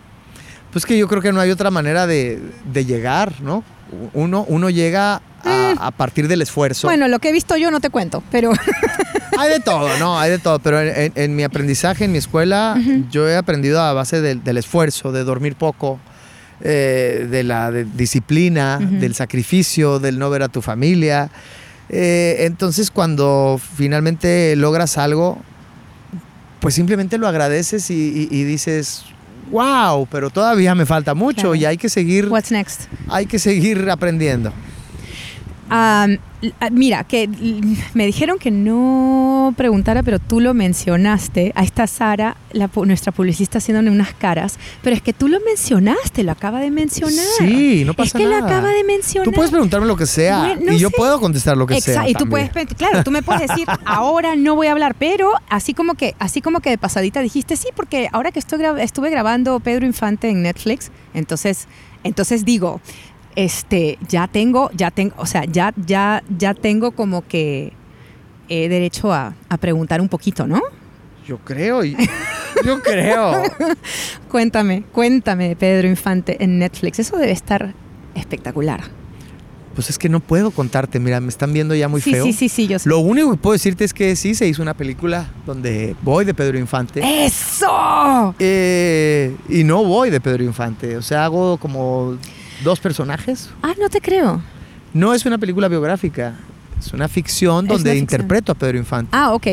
Pues 0.73 0.85
que 0.87 0.99
yo 0.99 1.07
creo 1.07 1.23
que 1.23 1.33
no 1.33 1.41
hay 1.41 1.51
otra 1.51 1.71
manera 1.71 2.07
de, 2.07 2.41
de 2.73 2.85
llegar, 2.85 3.41
¿no? 3.41 3.63
Uno, 4.13 4.45
uno 4.49 4.71
llega 4.71 5.23
a, 5.45 5.75
a 5.79 5.91
partir 5.93 6.27
del 6.27 6.43
esfuerzo. 6.43 6.89
Bueno, 6.89 7.07
lo 7.07 7.21
que 7.21 7.29
he 7.29 7.33
visto 7.33 7.57
yo 7.57 7.71
no 7.71 7.79
te 7.81 7.91
cuento, 7.91 8.23
pero 8.33 8.51
Hay 9.39 9.51
de 9.51 9.61
todo, 9.61 9.89
¿no? 9.99 10.19
Hay 10.19 10.31
de 10.31 10.39
todo. 10.39 10.59
Pero 10.61 10.81
en, 10.81 10.89
en- 10.97 11.13
en 11.15 11.37
mi 11.37 11.43
aprendizaje, 11.45 12.05
en 12.07 12.13
mi 12.13 12.19
escuela, 12.19 12.77
yo 13.11 13.29
he 13.29 13.37
aprendido 13.37 13.81
a 13.81 13.93
base 13.93 14.21
del, 14.21 14.43
del 14.45 14.57
esfuerzo, 14.59 15.13
de 15.13 15.23
dormir 15.25 15.55
poco, 15.57 15.99
eh, 16.61 17.27
de 17.31 17.43
la 17.45 17.71
de 17.71 17.85
disciplina, 17.85 18.79
Ujú. 18.83 18.97
del 19.01 19.15
sacrificio, 19.15 19.99
del 20.01 20.19
no 20.19 20.31
ver 20.31 20.43
a 20.45 20.49
tu 20.49 20.63
familia. 20.63 21.31
Eh, 21.89 22.37
entonces, 22.47 22.91
cuando 22.91 23.61
finalmente 23.77 24.55
logras 24.57 24.99
algo, 24.99 25.39
pues 26.65 26.75
simplemente 26.75 27.19
lo 27.19 27.29
agradeces 27.29 27.91
y, 27.91 27.95
y- 27.95 28.29
y 28.35 28.45
dices, 28.45 29.05
wow, 29.51 30.07
pero 30.11 30.31
todavía 30.31 30.75
me 30.75 30.87
falta 30.87 31.13
mucho 31.13 31.43
Claro. 31.43 31.55
y 31.57 31.67
hay 31.67 31.77
que 31.77 31.91
seguir, 31.91 32.29
what's 32.31 32.51
next? 32.51 32.85
hay 33.11 33.27
que 33.27 33.39
seguir 33.39 33.91
aprendiendo. 33.91 34.51
Ah, 35.71 36.07
mira, 36.71 37.05
que 37.05 37.29
me 37.95 38.05
dijeron 38.07 38.39
que 38.39 38.51
no 38.51 39.55
preguntara, 39.57 40.03
pero 40.03 40.19
tú 40.19 40.41
lo 40.41 40.53
mencionaste. 40.55 41.53
Ahí 41.55 41.65
está 41.67 41.87
Sara, 41.87 42.37
la 42.53 42.69
nuestra 42.85 43.13
publicista, 43.13 43.59
haciéndole 43.59 43.91
unas 43.91 44.13
caras. 44.15 44.59
Pero 44.83 44.95
es 44.95 45.03
que 45.03 45.13
tú 45.13 45.29
lo 45.29 45.39
mencionaste, 45.41 46.23
lo 46.23 46.33
acaba 46.33 46.61
de 46.61 46.71
mencionar. 46.71 47.25
Sí, 47.39 47.85
no 47.87 47.95
pasa 47.95 48.19
Es 48.19 48.25
que 48.25 48.29
lo 48.29 48.39
nada. 48.41 48.47
acaba 48.47 48.71
de 48.71 48.85
mencionar. 48.85 49.25
Tú 49.25 49.33
puedes 49.33 49.51
preguntarme 49.51 49.87
lo 49.87 49.97
que 49.97 50.07
sea 50.07 50.55
no 50.61 50.73
y 50.73 50.79
yo 50.79 50.91
sé. 50.91 50.95
puedo 50.97 51.19
contestar 51.21 51.57
lo 51.57 51.67
que 51.67 51.81
sea. 51.81 51.95
Exacto, 51.95 52.11
y 52.11 52.15
tú 52.15 52.19
también. 52.31 52.51
puedes, 52.53 52.75
claro, 52.75 53.03
tú 53.05 53.11
me 53.11 53.23
puedes 53.23 53.49
decir, 53.49 53.67
ahora 53.87 54.37
no 54.37 54.55
voy 54.55 54.67
a 54.67 54.73
hablar, 54.73 54.95
pero 54.99 55.31
así 55.49 55.73
como 55.75 55.95
que, 55.95 56.15
así 56.19 56.41
como 56.43 56.61
que 56.61 56.71
de 56.71 56.79
pasadita 56.79 57.21
dijiste, 57.21 57.57
sí, 57.57 57.69
porque 57.75 58.09
ahora 58.13 58.33
que 58.33 58.39
estoy 58.39 58.59
gra- 58.59 58.81
estuve 58.83 59.09
grabando 59.11 59.61
Pedro 59.61 59.87
Infante 59.87 60.29
en 60.29 60.43
Netflix, 60.43 60.91
entonces, 61.15 61.69
entonces 62.03 62.45
digo, 62.45 62.81
este, 63.37 63.99
ya 64.09 64.29
tengo, 64.29 64.71
ya 64.75 64.91
tengo, 64.91 65.15
o 65.19 65.27
sea, 65.27 65.45
ya, 65.45 65.73
ya, 65.87 66.23
ya 66.37 66.55
tengo 66.55 66.93
como 66.93 67.27
que 67.27 67.73
eh, 68.49 68.69
derecho 68.69 69.13
a, 69.13 69.35
a 69.49 69.57
preguntar 69.57 70.01
un 70.01 70.09
poquito, 70.09 70.47
¿no? 70.47 70.61
Yo 71.27 71.39
creo, 71.39 71.83
yo 71.85 72.83
creo. 72.83 73.43
Cuéntame, 74.31 74.83
cuéntame 74.93 75.49
de 75.49 75.57
Pedro 75.57 75.89
Infante 75.89 76.43
en 76.43 76.59
Netflix, 76.59 76.99
eso 76.99 77.17
debe 77.17 77.33
estar 77.33 77.73
espectacular. 78.15 78.83
Pues 79.75 79.91
es 79.91 79.99
que 79.99 80.09
no 80.09 80.21
puedo 80.21 80.53
contarte, 80.53 81.01
mira, 81.01 81.21
me 81.21 81.29
están 81.29 81.53
viendo 81.53 81.75
ya 81.75 81.89
muy 81.89 82.01
sí, 82.01 82.13
feo. 82.13 82.25
sí, 82.25 82.33
sí, 82.33 82.49
sí, 82.49 82.69
yo 82.69 82.79
sé. 82.79 82.89
Lo 82.89 83.01
único 83.01 83.33
que 83.33 83.37
puedo 83.39 83.55
decirte 83.55 83.85
es 83.85 83.93
que 83.93 84.15
sí 84.15 84.35
se 84.37 84.47
hizo 84.47 84.63
una 84.63 84.75
película 84.75 85.29
donde 85.47 85.97
voy 86.03 86.25
de 86.25 86.33
Pedro 86.33 86.59
Infante. 86.59 87.01
¡Eso! 87.25 88.35
Eh, 88.39 89.35
y 89.49 89.65
no 89.65 89.83
voy 89.83 90.11
de 90.11 90.21
Pedro 90.21 90.45
Infante. 90.45 90.97
O 90.97 91.03
sea, 91.03 91.25
hago 91.25 91.57
como 91.57 92.19
dos 92.63 92.81
personajes. 92.81 93.51
Ah, 93.63 93.73
no 93.81 93.89
te 93.89 94.01
creo. 94.01 94.43
No 94.93 95.13
es 95.15 95.27
una 95.27 95.39
película 95.39 95.69
biográfica. 95.69 96.35
Es 96.79 96.93
una 96.93 97.09
ficción 97.09 97.65
Es 97.67 97.69
donde 97.69 97.91
una 97.91 98.01
ficción. 98.01 98.21
interpreto 98.21 98.53
a 98.53 98.55
Pedro 98.55 98.79
Infante. 98.79 99.11
Ah, 99.13 99.33
ok, 99.33 99.47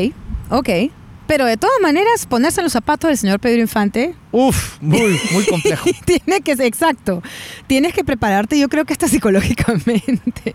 ok. 0.50 0.68
Pero 1.26 1.46
de 1.46 1.56
todas 1.56 1.80
maneras, 1.80 2.26
ponerse 2.26 2.60
en 2.60 2.64
los 2.64 2.72
zapatos 2.72 3.08
del 3.08 3.16
señor 3.16 3.40
Pedro 3.40 3.60
Infante 3.62 4.14
Uf, 4.32 4.76
muy, 4.80 5.18
muy 5.32 5.44
complejo. 5.46 5.88
tiene 6.04 6.40
que 6.42 6.56
ser 6.56 6.66
exacto. 6.66 7.22
Tienes 7.66 7.94
que 7.94 8.04
prepararte, 8.04 8.58
yo 8.58 8.68
creo 8.68 8.84
que 8.84 8.92
hasta 8.92 9.08
psicológicamente. 9.08 10.52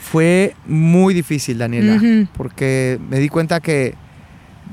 Fue 0.00 0.54
muy 0.66 1.12
difícil, 1.12 1.58
Daniela, 1.58 2.28
porque 2.36 3.00
me 3.10 3.18
di 3.18 3.28
cuenta 3.28 3.60
que 3.60 3.94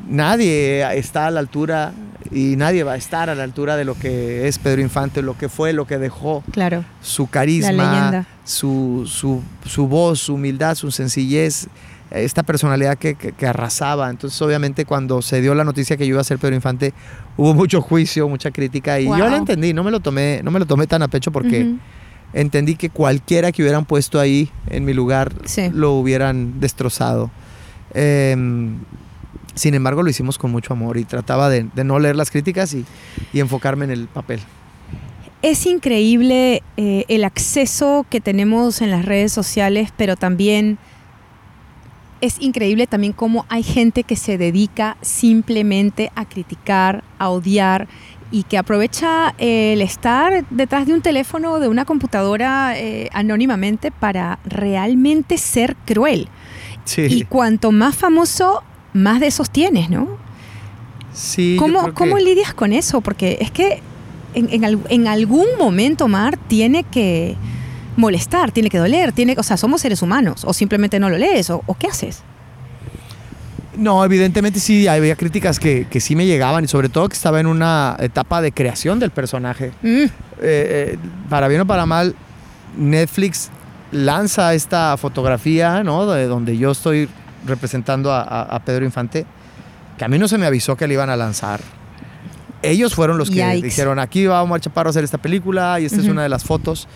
nadie 0.09 0.83
está 0.97 1.27
a 1.27 1.31
la 1.31 1.39
altura 1.39 1.93
y 2.31 2.55
nadie 2.55 2.83
va 2.83 2.93
a 2.93 2.95
estar 2.97 3.29
a 3.29 3.35
la 3.35 3.43
altura 3.43 3.75
de 3.75 3.85
lo 3.85 3.95
que 3.95 4.47
es 4.47 4.57
Pedro 4.59 4.81
Infante, 4.81 5.21
lo 5.21 5.37
que 5.37 5.49
fue, 5.49 5.73
lo 5.73 5.85
que 5.85 5.97
dejó, 5.97 6.43
Claro. 6.51 6.85
su 7.01 7.27
carisma, 7.27 8.25
su, 8.43 9.03
su, 9.07 9.41
su 9.65 9.87
voz, 9.87 10.19
su 10.19 10.35
humildad, 10.35 10.75
su 10.75 10.91
sencillez, 10.91 11.67
esta 12.11 12.43
personalidad 12.43 12.97
que, 12.97 13.15
que- 13.15 13.31
que 13.31 13.47
arrasaba. 13.47 14.09
Entonces, 14.09 14.41
obviamente, 14.41 14.85
cuando 14.85 15.21
se 15.21 15.41
dio 15.41 15.55
la 15.55 15.63
noticia 15.63 15.97
que 15.97 16.05
yo 16.05 16.11
iba 16.15 16.21
a 16.21 16.25
ser 16.25 16.39
Pedro 16.39 16.55
Infante, 16.55 16.93
hubo 17.37 17.53
mucho 17.53 17.81
juicio, 17.81 18.27
mucha 18.29 18.51
crítica 18.51 18.99
y 18.99 19.05
yo 19.05 19.29
lo 19.29 19.35
entendí, 19.35 19.73
no 19.73 19.83
me 19.83 19.91
lo 19.91 19.99
tomé, 19.99 20.41
no 20.43 20.51
me 20.51 20.59
lo 20.59 20.65
tomé 20.65 20.87
tan 20.87 21.01
a 21.03 21.07
pecho 21.07 21.31
porque 21.31 21.73
entendí 22.33 22.75
que 22.75 22.89
cualquiera 22.89 23.51
que 23.51 23.61
hubieran 23.61 23.85
puesto 23.85 24.19
ahí 24.19 24.49
en 24.69 24.85
mi 24.85 24.93
lugar 24.93 25.33
Sí. 25.45 25.69
lo 25.73 25.93
hubieran 25.93 26.59
destrozado. 26.61 27.31
Em, 27.93 28.75
sin 29.55 29.73
embargo, 29.73 30.03
lo 30.03 30.09
hicimos 30.09 30.37
con 30.37 30.51
mucho 30.51 30.73
amor 30.73 30.97
y 30.97 31.03
trataba 31.03 31.49
de, 31.49 31.67
de 31.73 31.83
no 31.83 31.99
leer 31.99 32.15
las 32.15 32.31
críticas 32.31 32.73
y, 32.73 32.85
y 33.33 33.39
enfocarme 33.39 33.85
en 33.85 33.91
el 33.91 34.07
papel. 34.07 34.39
Es 35.41 35.65
increíble 35.65 36.61
eh, 36.77 37.05
el 37.07 37.23
acceso 37.23 38.05
que 38.09 38.21
tenemos 38.21 38.81
en 38.81 38.91
las 38.91 39.05
redes 39.05 39.31
sociales, 39.31 39.91
pero 39.97 40.15
también 40.15 40.77
es 42.21 42.39
increíble 42.39 42.85
también 42.85 43.13
cómo 43.13 43.45
hay 43.49 43.63
gente 43.63 44.03
que 44.03 44.15
se 44.15 44.37
dedica 44.37 44.97
simplemente 45.01 46.11
a 46.15 46.25
criticar, 46.25 47.03
a 47.17 47.29
odiar 47.29 47.87
y 48.29 48.43
que 48.43 48.59
aprovecha 48.59 49.33
el 49.39 49.81
estar 49.81 50.45
detrás 50.51 50.85
de 50.85 50.93
un 50.93 51.01
teléfono 51.01 51.53
o 51.53 51.59
de 51.59 51.67
una 51.67 51.85
computadora 51.85 52.77
eh, 52.77 53.09
anónimamente 53.11 53.91
para 53.91 54.37
realmente 54.45 55.39
ser 55.39 55.75
cruel. 55.85 56.29
Sí. 56.85 57.07
Y 57.09 57.23
cuanto 57.25 57.71
más 57.71 57.95
famoso, 57.95 58.63
más 58.93 59.19
de 59.19 59.27
esos 59.27 59.49
tienes, 59.49 59.89
¿no? 59.89 60.07
sí 61.13 61.55
¿Cómo, 61.59 61.93
cómo 61.93 62.17
lidias 62.17 62.53
con 62.53 62.71
eso? 62.73 63.01
Porque 63.01 63.37
es 63.41 63.51
que 63.51 63.81
en, 64.33 64.49
en 64.51 64.63
al- 64.65 64.79
en 64.89 65.07
algún 65.07 65.45
momento, 65.59 66.07
Mar, 66.07 66.37
tiene 66.47 66.83
que 66.83 67.35
molestar, 67.97 68.51
tiene 68.51 68.69
que 68.69 68.77
doler, 68.77 69.11
tiene, 69.11 69.35
o 69.37 69.43
sea, 69.43 69.57
somos 69.57 69.81
seres 69.81 70.01
humanos, 70.01 70.43
o 70.45 70.53
simplemente 70.53 70.99
no 70.99 71.09
lo 71.09 71.17
lees, 71.17 71.49
o, 71.49 71.61
o 71.65 71.73
qué 71.75 71.87
haces. 71.87 72.21
No, 73.77 74.03
evidentemente 74.03 74.59
sí, 74.59 74.87
había 74.87 75.15
críticas 75.15 75.59
que, 75.59 75.87
que 75.89 75.99
sí 76.01 76.15
me 76.15 76.25
llegaban 76.25 76.63
y 76.63 76.67
sobre 76.67 76.89
todo 76.89 77.07
que 77.09 77.15
estaba 77.15 77.39
en 77.39 77.47
una 77.47 77.95
etapa 77.99 78.41
de 78.41 78.51
creación 78.51 78.99
del 78.99 79.11
personaje. 79.11 79.71
Mm, 79.81 80.03
Eh, 80.03 80.09
eh, 80.43 80.97
para 81.29 81.47
bien 81.47 81.61
o 81.61 81.67
para 81.67 81.85
mal, 81.85 82.15
Netflix 82.77 83.49
lanza 83.91 84.53
esta 84.55 84.97
fotografía, 84.97 85.83
¿no? 85.83 86.07
De 86.07 86.25
donde 86.25 86.57
yo 86.57 86.71
estoy 86.71 87.07
representando 87.45 88.11
a, 88.11 88.21
a- 88.21 88.41
a 88.55 88.59
Pedro 88.63 88.85
Infante, 88.85 89.25
que 89.97 90.05
a 90.05 90.07
mí 90.07 90.17
no 90.17 90.27
se 90.27 90.37
me 90.37 90.45
avisó 90.45 90.75
que 90.75 90.87
le 90.87 90.93
iban 90.95 91.09
a 91.09 91.15
lanzar. 91.15 91.59
Ellos 92.63 92.93
fueron 92.93 93.17
los 93.17 93.29
que 93.29 93.37
dijeron, 93.63 93.97
aquí 93.99 94.25
va 94.25 94.43
Omar 94.43 94.61
Chaparro 94.61 94.89
a 94.89 94.91
hacer 94.91 95.03
esta 95.03 95.17
película 95.17 95.79
y 95.79 95.85
esta 95.85 95.97
es 95.99 96.07
una 96.07 96.23
de 96.23 96.29
las 96.29 96.43
fotos. 96.43 96.87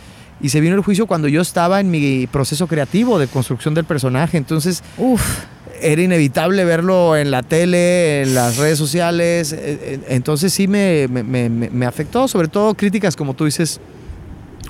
Y 0.41 0.49
se 0.49 0.59
vino 0.59 0.75
el 0.75 0.81
juicio 0.81 1.07
cuando 1.07 1.27
yo 1.27 1.41
estaba 1.41 1.79
en 1.79 1.89
mi 1.89 2.27
proceso 2.27 2.67
creativo 2.67 3.17
de 3.17 3.27
construcción 3.27 3.73
del 3.73 3.85
personaje. 3.85 4.37
Entonces, 4.37 4.83
uf, 4.97 5.21
era 5.81 6.01
inevitable 6.01 6.65
verlo 6.65 7.15
en 7.15 7.31
la 7.31 7.41
tele, 7.41 8.21
en 8.21 8.35
las 8.35 8.57
redes 8.57 8.77
sociales. 8.77 9.53
eh, 9.53 9.57
eh, 9.81 9.99
Entonces 10.09 10.53
sí 10.53 10.67
me, 10.67 11.07
me- 11.09 11.23
me- 11.23 11.49
me- 11.49 11.69
me 11.69 11.85
afectó, 11.87 12.27
sobre 12.27 12.47
todo 12.47 12.75
críticas, 12.75 13.15
como 13.15 13.33
tú 13.33 13.45
dices, 13.45 13.79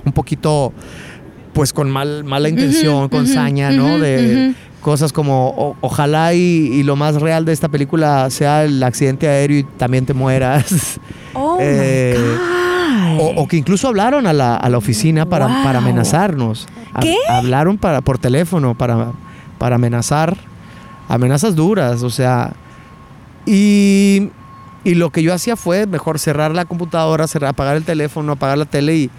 un 0.06 0.14
poquito, 0.14 0.72
pues 1.54 1.74
con 1.74 1.90
mal, 1.90 2.24
mala 2.24 2.48
intención, 2.48 3.10
con 3.10 3.24
ujú, 3.26 3.34
saña, 3.34 3.72
¿no? 3.72 3.98
De. 4.00 4.54
Cosas 4.86 5.12
como, 5.12 5.50
o- 5.50 5.76
ojalá 5.82 6.36
y, 6.36 6.38
y 6.40 6.84
lo 6.84 6.96
más 6.96 7.16
real 7.20 7.44
de 7.44 7.54
esta 7.54 7.70
película 7.70 8.30
sea 8.30 8.64
el 8.66 8.84
accidente 8.84 9.28
aéreo 9.28 9.58
y 9.58 9.64
también 9.64 10.06
te 10.06 10.14
mueras. 10.14 11.00
oh 11.34 11.58
Eh, 11.60 12.16
my 12.20 13.18
God. 13.18 13.20
O, 13.20 13.42
o 13.42 13.48
que 13.48 13.58
incluso 13.58 13.88
hablaron 13.88 14.28
a 14.28 14.34
la, 14.34 14.56
a 14.56 14.70
la 14.70 14.78
oficina 14.78 15.26
para, 15.26 15.48
Wow. 15.48 15.64
para 15.64 15.80
amenazarnos. 15.80 16.68
¿Qué? 17.02 17.16
Hablaron 17.28 17.80
para, 17.80 18.02
por 18.02 18.20
teléfono 18.20 18.76
para, 18.76 19.14
para 19.58 19.76
amenazar. 19.78 20.38
Amenazas 21.10 21.56
duras, 21.56 22.04
o 22.04 22.12
sea. 22.12 22.54
Y, 23.48 24.30
y 24.84 24.94
lo 24.96 25.10
que 25.10 25.24
yo 25.24 25.34
hacía 25.34 25.56
fue 25.56 25.88
mejor 25.88 26.20
cerrar 26.20 26.52
la 26.54 26.66
computadora, 26.66 27.28
cerrar, 27.28 27.50
apagar 27.52 27.76
el 27.76 27.84
teléfono, 27.86 28.34
apagar 28.34 28.58
la 28.60 28.66
tele 28.66 28.96
y, 28.96 29.10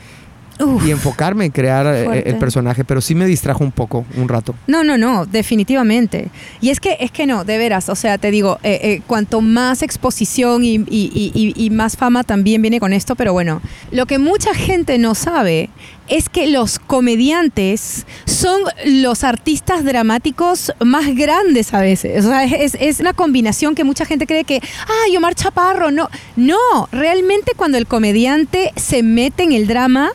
Uf. 0.61 0.87
y 0.87 0.91
enfocarme 0.91 1.45
en 1.45 1.51
crear 1.53 1.87
eh, 1.87 2.05
Fuerte. 2.05 2.31
el 2.31 2.37
personaje. 2.37 2.85
Pero 2.85 3.01
sí 3.01 3.15
me 3.15 3.27
distrajo 3.27 3.63
un 3.65 3.73
poco, 3.73 4.05
un 4.17 4.29
rato. 4.29 4.55
No, 4.67 4.85
no, 4.85 4.97
no, 4.99 5.27
definitivamente. 5.27 6.29
Y 6.61 6.71
es 6.71 6.81
que, 6.81 6.97
es 7.01 7.11
que 7.11 7.27
no, 7.27 7.45
de 7.45 7.59
veras, 7.59 7.89
o 7.89 7.95
sea, 7.95 8.19
te 8.19 8.31
digo, 8.31 8.59
eh, 8.63 8.79
eh, 8.83 9.03
cuanto 9.07 9.41
más 9.41 9.83
exposición 9.83 10.65
y, 10.65 10.75
y- 10.77 10.85
y- 10.89 11.33
y- 11.35 11.65
y 11.67 11.71
más 11.71 11.97
fama 11.97 12.25
también 12.25 12.63
viene 12.63 12.81
con 12.81 12.93
esto, 12.93 13.17
pero 13.17 13.33
bueno, 13.33 13.61
lo 13.91 14.07
que 14.07 14.19
mucha 14.19 14.55
gente 14.55 14.99
no 14.99 15.15
sabe 15.15 15.71
es 16.09 16.29
que 16.29 16.47
los 16.47 16.79
comediantes 16.79 18.07
son 18.27 18.63
los 18.85 19.25
artistas 19.25 19.85
dramáticos 19.85 20.73
más 20.85 21.15
grandes 21.17 21.75
a 21.75 21.81
veces. 21.81 22.25
O 22.25 22.29
sea, 22.29 22.45
es, 22.45 22.77
es 22.81 23.01
una 23.01 23.13
combinación 23.13 23.75
que 23.75 23.83
mucha 23.85 24.05
gente 24.05 24.27
cree 24.27 24.45
que, 24.45 24.61
ah, 24.87 25.17
Omar 25.19 25.35
Chaparro, 25.35 25.91
no. 25.91 26.09
No, 26.37 26.57
realmente 26.93 27.53
cuando 27.57 27.77
el 27.79 27.87
comediante 27.87 28.73
se 28.77 29.03
mete 29.03 29.43
en 29.43 29.53
el 29.53 29.67
drama, 29.67 30.11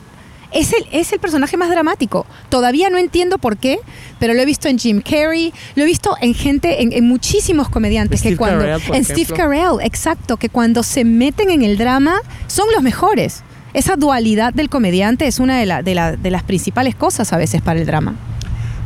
es 0.54 0.74
el, 0.74 0.86
es 0.92 1.12
el 1.14 1.20
personaje 1.20 1.58
más 1.58 1.70
dramático. 1.70 2.26
Todavía 2.50 2.90
no 2.90 2.98
entiendo 2.98 3.38
por 3.38 3.58
qué, 3.58 3.80
pero 4.20 4.34
lo 4.34 4.42
he 4.42 4.46
visto 4.46 4.68
en 4.68 4.78
Jim 4.78 5.02
Carrey, 5.02 5.54
lo 5.76 5.84
he 5.84 5.86
visto 5.86 6.16
en 6.22 6.34
gente, 6.34 6.82
en, 6.84 6.92
en 6.94 7.08
muchísimos 7.08 7.70
comediantes 7.70 8.20
Steve 8.20 8.34
que 8.36 8.38
cuando. 8.38 8.64
En 8.66 8.70
ejemplo. 8.76 9.04
Steve 9.04 9.34
Carell, 9.36 9.78
exacto, 9.82 10.38
que 10.38 10.50
cuando 10.50 10.84
se 10.84 11.04
meten 11.06 11.50
en 11.52 11.62
el 11.64 11.78
drama 11.78 12.20
son 12.48 12.68
los 12.74 12.84
mejores. 12.84 13.44
Esa 13.74 13.96
dualidad 13.96 14.54
del 14.54 14.68
comediante 14.70 15.28
es 15.28 15.40
una 15.40 15.58
de, 15.58 15.66
la- 15.66 15.82
de 15.82 15.96
la- 15.96 16.18
de 16.18 16.30
las 16.32 16.44
principales 16.44 16.94
cosas 16.96 17.32
a 17.32 17.38
veces 17.38 17.62
para 17.62 17.80
el 17.80 17.86
drama. 17.86 18.16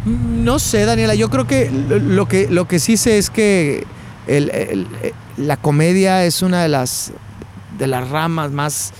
No 0.05 0.59
sé, 0.59 0.85
Daniela, 0.85 1.15
yo 1.15 1.29
creo 1.31 1.47
que 1.47 1.71
lo- 1.71 2.27
que, 2.27 2.47
lo 2.47 2.67
que 2.67 2.77
sí 2.77 2.95
sé 2.95 3.17
es 3.17 3.31
que 3.31 3.83
el- 4.27 4.51
el- 4.51 4.87
la 5.37 5.57
comedia 5.57 6.23
es 6.25 6.43
una 6.43 6.61
de 6.61 6.69
las, 6.69 7.11
de 7.79 7.87
las 7.87 8.07
ramas 8.09 8.51
más, 8.51 8.93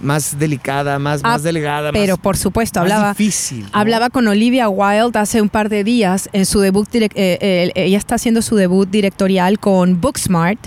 más 0.00 0.38
delicada, 0.38 0.98
más, 0.98 1.20
Ah, 1.22 1.30
más 1.30 1.42
delgada, 1.42 1.92
Pero 1.92 2.14
más, 2.14 2.22
por 2.22 2.36
supuesto, 2.36 2.80
hablaba, 2.80 3.10
difícil. 3.10 3.62
¿no? 3.62 3.68
Hablaba 3.72 4.10
con 4.10 4.26
Olivia 4.26 4.68
Wilde 4.68 5.18
hace 5.18 5.40
un 5.40 5.48
par 5.48 5.68
de 5.68 5.84
días 5.84 6.28
en 6.32 6.46
su 6.46 6.60
debut, 6.60 6.88
eh, 6.94 7.08
eh, 7.14 7.72
ella 7.74 7.98
está 7.98 8.14
haciendo 8.16 8.42
su 8.42 8.56
debut 8.56 8.88
directorial 8.88 9.58
con 9.58 10.00
Booksmart 10.00 10.58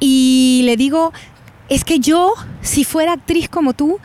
y 0.00 0.62
le 0.64 0.76
digo, 0.76 1.12
es 1.68 1.84
que 1.84 1.98
yo, 1.98 2.32
si 2.60 2.84
fuera 2.84 3.12
actriz 3.12 3.48
como 3.48 3.72
tú, 3.72 3.98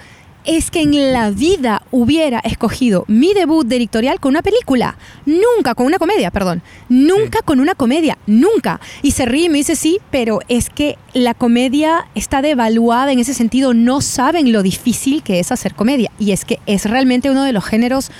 es 0.46 0.72
que 0.72 0.81
en 0.81 1.13
la 1.13 1.31
vida 1.31 1.84
hubiera 1.91 2.39
escogido 2.39 3.05
mi 3.08 3.34
debut 3.34 3.67
directorial 3.67 4.19
con 4.19 4.31
una 4.31 4.41
película, 4.41 4.98
nunca 5.25 5.75
con 5.75 5.86
una 5.86 6.00
comedia, 6.00 6.31
perdón, 6.31 6.62
nunca 6.88 7.41
con 7.43 7.60
una 7.60 7.75
comedia, 7.75 8.17
nunca. 8.25 8.79
Y 9.01 9.12
se 9.12 9.25
ríe 9.25 9.46
y 9.46 9.50
me 9.50 9.58
dice, 9.60 9.75
sí, 9.75 10.00
pero 10.12 10.39
es 10.48 10.69
que 10.69 10.98
la 11.13 11.34
comedia 11.34 12.08
está 12.15 12.41
devaluada 12.41 13.12
en 13.12 13.19
ese 13.19 13.34
sentido, 13.34 13.74
no 13.74 14.01
saben 14.01 14.51
lo 14.51 14.63
difícil 14.63 15.24
que 15.24 15.39
es 15.39 15.51
hacer 15.51 15.75
comedia. 15.75 16.12
Y 16.19 16.31
es 16.31 16.46
que 16.46 16.60
es 16.65 16.86
realmente 16.86 17.29
uno 17.29 17.43
de 17.43 17.53
los 17.53 17.65
géneros 17.65 18.12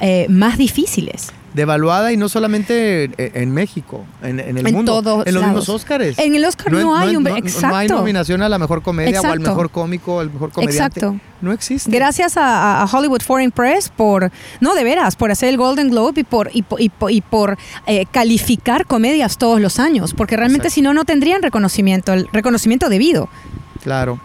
eh, 0.00 0.26
más 0.28 0.58
difíciles. 0.58 1.32
Devaluada 1.56 2.12
y 2.12 2.16
no 2.16 2.28
solamente 2.28 3.04
en, 3.04 3.14
en 3.16 3.50
México, 3.52 4.04
en, 4.22 4.38
en 4.40 4.58
el 4.58 4.66
En 4.66 4.74
mundo. 4.74 5.02
todos 5.02 5.26
en 5.26 5.34
los 5.34 5.40
lados. 5.42 5.56
mismos 5.56 5.68
Óscares. 5.80 6.18
En 6.18 6.34
el 6.36 6.44
Oscar 6.44 6.70
no, 6.72 6.94
hay 6.96 7.16
un... 7.16 7.22
no- 7.24 7.30
no 7.30 7.34
hay 7.36 7.40
exacto. 7.42 7.94
nominación 7.96 8.42
a 8.42 8.48
la 8.48 8.58
mejor 8.58 8.82
comedia 8.82 9.20
o 9.20 9.24
al 9.24 9.30
Exacto. 9.38 9.50
mejor 9.50 9.70
cómico 9.70 10.16
o 10.16 10.20
al 10.20 10.30
mejor 10.30 10.52
comediante. 10.52 11.00
Exacto. 11.00 11.20
No 11.40 11.52
existe. 11.52 11.90
Gracias 11.90 12.36
a, 12.36 12.82
a 12.82 12.84
Hollywood 12.84 13.22
Foreign 13.22 13.50
Press 13.50 13.88
por, 13.88 14.30
no 14.60 14.74
de 14.74 14.84
veras, 14.84 15.16
por 15.16 15.30
hacer 15.30 15.48
el 15.48 15.56
Golden 15.56 15.90
Globe 15.90 16.20
y 16.20 16.24
por, 16.24 16.50
y, 16.52 16.64
y 16.78 16.90
y 17.08 17.20
por 17.22 17.56
eh, 17.86 18.06
calificar 18.10 18.86
comedias 18.86 19.38
todos 19.38 19.60
los 19.60 19.78
años, 19.78 20.14
porque 20.14 20.36
realmente 20.36 20.68
Exacto. 20.68 20.74
si 20.74 20.82
no, 20.82 20.92
no 20.94 21.04
tendrían 21.04 21.42
reconocimiento, 21.42 22.12
el 22.12 22.28
reconocimiento 22.32 22.88
debido. 22.88 23.28
Claro. 23.82 24.18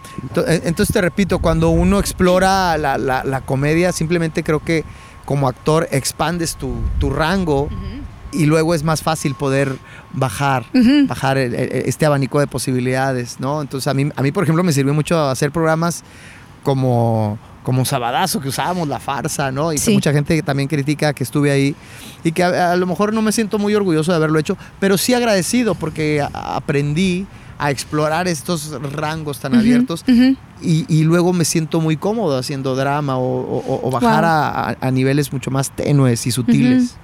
Eh, 0.46 0.62
Entonces 0.64 0.92
te 0.92 1.00
repito, 1.00 1.38
cuando 1.38 1.68
uno 1.70 1.98
explora 2.00 2.76
la, 2.78 2.98
la- 2.98 3.24
la 3.24 3.40
comedia, 3.42 3.92
simplemente 3.92 4.42
creo 4.42 4.60
que 4.60 4.84
como 5.24 5.48
actor 5.48 5.88
expandes 5.90 6.56
tu, 6.56 6.74
tu 6.98 7.10
rango 7.10 7.68
y 8.32 8.46
luego 8.46 8.74
es 8.74 8.82
más 8.82 9.02
fácil 9.02 9.34
poder 9.34 9.76
bajar, 10.12 10.64
bajar 11.06 11.36
el- 11.38 11.54
el- 11.54 11.70
este 11.86 12.06
abanico 12.06 12.40
de 12.40 12.46
posibilidades, 12.46 13.38
¿no? 13.40 13.60
Entonces 13.60 13.86
a 13.88 13.94
mí, 13.94 14.08
a 14.16 14.22
mí, 14.22 14.32
por 14.32 14.42
ejemplo, 14.44 14.62
me 14.64 14.72
sirvió 14.72 14.94
mucho 14.94 15.28
hacer 15.28 15.50
programas 15.52 16.02
como, 16.62 17.38
como 17.62 17.84
Sabadazo, 17.84 18.40
que 18.40 18.48
usábamos 18.48 18.88
la 18.88 18.98
farsa, 19.00 19.52
¿no? 19.52 19.72
Y 19.72 19.76
que 19.76 19.82
mucha 19.92 20.12
gente 20.12 20.42
también 20.42 20.68
critica 20.68 21.12
que 21.12 21.24
estuve 21.24 21.50
ahí 21.50 21.74
y 22.24 22.32
que 22.32 22.42
a, 22.42 22.72
a 22.72 22.76
lo 22.76 22.86
mejor 22.86 23.12
no 23.12 23.20
me 23.22 23.32
siento 23.32 23.58
muy 23.58 23.74
orgulloso 23.74 24.10
de 24.12 24.16
haberlo 24.16 24.38
hecho, 24.38 24.56
pero 24.80 24.96
sí 24.98 25.12
agradecido 25.14 25.74
porque 25.74 26.24
aprendí 26.32 27.26
a 27.64 27.70
explorar 27.70 28.28
estos 28.28 28.70
rangos 28.92 29.38
tan 29.40 29.54
abiertos 29.54 30.04
y, 30.60 30.84
y 30.88 31.04
luego 31.04 31.32
me 31.32 31.44
siento 31.44 31.80
muy 31.80 31.96
cómodo 31.96 32.38
haciendo 32.38 32.74
drama 32.76 33.16
o, 33.18 33.22
o- 33.24 33.80
o 33.88 33.90
bajar 33.90 34.22
Wow. 34.24 34.76
a, 34.80 34.90
niveles 34.90 35.32
mucho 35.32 35.50
más 35.50 35.70
tenues 35.70 36.26
y 36.26 36.30
sutiles. 36.32 36.96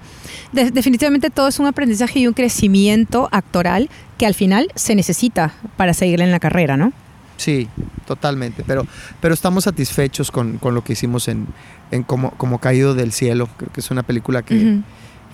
De- 0.52 0.70
definitivamente 0.70 1.30
todo 1.30 1.48
es 1.48 1.58
un 1.58 1.66
aprendizaje 1.66 2.20
y 2.20 2.26
un 2.26 2.34
crecimiento 2.34 3.28
actoral 3.32 3.88
que 4.18 4.26
al 4.26 4.34
final 4.34 4.68
se 4.74 4.94
necesita 4.94 5.52
para 5.76 5.94
seguir 5.94 6.20
en 6.20 6.30
la 6.30 6.40
carrera, 6.40 6.76
¿no? 6.76 6.92
Sí, 7.36 7.68
totalmente. 8.06 8.64
Pero, 8.66 8.84
pero 9.20 9.32
estamos 9.32 9.64
satisfechos 9.64 10.30
con, 10.32 10.58
con 10.58 10.74
lo 10.74 10.82
que 10.82 10.94
hicimos 10.94 11.28
en, 11.28 11.46
en 11.92 12.02
como, 12.02 12.32
como 12.32 12.58
Caído 12.58 12.94
del 12.94 13.12
Cielo. 13.12 13.48
Creo 13.58 13.70
que 13.72 13.80
es 13.80 13.90
una 13.92 14.02
película 14.02 14.42
que. 14.42 14.80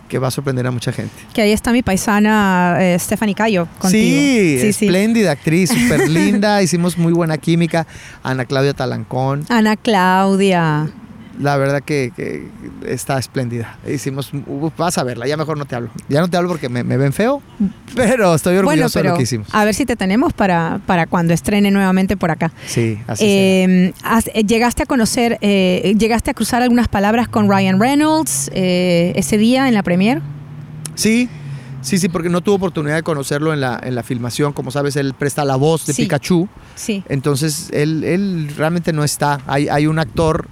Que 0.08 0.18
va 0.18 0.28
a 0.28 0.30
sorprender 0.30 0.66
a 0.66 0.70
mucha 0.70 0.92
gente. 0.92 1.14
Que 1.32 1.42
ahí 1.42 1.52
está 1.52 1.72
mi 1.72 1.82
paisana 1.82 2.76
eh, 2.80 2.98
Stephanie 2.98 3.34
Cayo 3.34 3.68
contigo. 3.78 4.02
Sí, 4.02 4.58
espléndida 4.66 5.32
actriz, 5.32 5.70
súper 5.70 6.08
linda. 6.08 6.62
Hicimos 6.62 6.98
muy 6.98 7.12
buena 7.12 7.38
química. 7.38 7.86
Ana 8.22 8.44
Claudia 8.44 8.74
Talancón. 8.74 9.44
Ana 9.48 9.76
Claudia. 9.76 10.88
La 11.40 11.56
verdad 11.56 11.82
que, 11.82 12.12
que 12.14 12.48
está 12.86 13.18
espléndida. 13.18 13.76
Hicimos, 13.92 14.32
uh, 14.32 14.70
vas 14.78 14.98
a 14.98 15.02
verla, 15.02 15.26
ya 15.26 15.36
mejor 15.36 15.58
no 15.58 15.64
te 15.64 15.74
hablo. 15.74 15.90
Ya 16.08 16.20
no 16.20 16.28
te 16.30 16.36
hablo 16.36 16.48
porque 16.48 16.68
me, 16.68 16.84
me 16.84 16.96
ven 16.96 17.12
feo, 17.12 17.42
pero 17.96 18.34
estoy 18.34 18.56
orgulloso 18.56 18.64
Bueno, 18.76 18.88
de 18.88 18.92
pero 18.94 19.10
lo 19.10 19.16
que 19.16 19.22
hicimos. 19.24 19.48
a 19.52 19.64
ver 19.64 19.74
si 19.74 19.84
te 19.84 19.96
tenemos 19.96 20.32
para, 20.32 20.80
para 20.86 21.06
cuando 21.06 21.34
estrene 21.34 21.70
nuevamente 21.72 22.16
por 22.16 22.30
acá. 22.30 22.52
Sí, 22.66 22.98
así. 23.08 23.24
Eh, 23.26 23.92
has- 24.04 24.28
eh, 24.32 24.44
llegaste 24.44 24.84
a 24.84 24.86
conocer, 24.86 25.38
eh, 25.40 25.94
llegaste 25.98 26.30
a 26.30 26.34
cruzar 26.34 26.62
algunas 26.62 26.86
palabras 26.88 27.26
con 27.28 27.48
Ryan 27.50 27.80
Reynolds 27.80 28.50
eh, 28.54 29.12
ese 29.16 29.36
día 29.36 29.66
en 29.66 29.74
la 29.74 29.82
premier. 29.82 30.22
Sí, 30.94 31.28
Sí, 31.82 31.98
sí, 31.98 32.08
porque 32.08 32.30
no 32.30 32.40
tuvo 32.40 32.54
oportunidad 32.54 32.94
de 32.94 33.02
conocerlo 33.02 33.52
en 33.52 33.60
la, 33.60 33.78
en 33.82 33.94
la 33.94 34.02
filmación. 34.02 34.54
Como 34.54 34.70
sabes, 34.70 34.96
él 34.96 35.12
presta 35.12 35.44
la 35.44 35.56
voz 35.56 35.84
de 35.84 35.92
Sí. 35.92 36.04
Pikachu. 36.04 36.48
Sí. 36.76 37.04
Entonces, 37.10 37.68
él, 37.74 38.04
él 38.04 38.48
realmente 38.56 38.94
no 38.94 39.04
está. 39.04 39.40
Hay, 39.46 39.68
hay 39.68 39.86
un 39.86 39.98
actor 39.98 40.48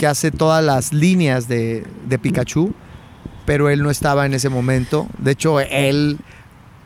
que 0.00 0.06
hace 0.06 0.30
todas 0.30 0.64
las 0.64 0.94
líneas 0.94 1.46
de, 1.46 1.84
de 2.08 2.18
Pikachu, 2.18 2.72
pero 3.44 3.68
él 3.68 3.82
no 3.82 3.90
estaba 3.90 4.24
en 4.24 4.32
ese 4.32 4.48
momento. 4.48 5.06
De 5.18 5.32
hecho, 5.32 5.60
él 5.60 6.16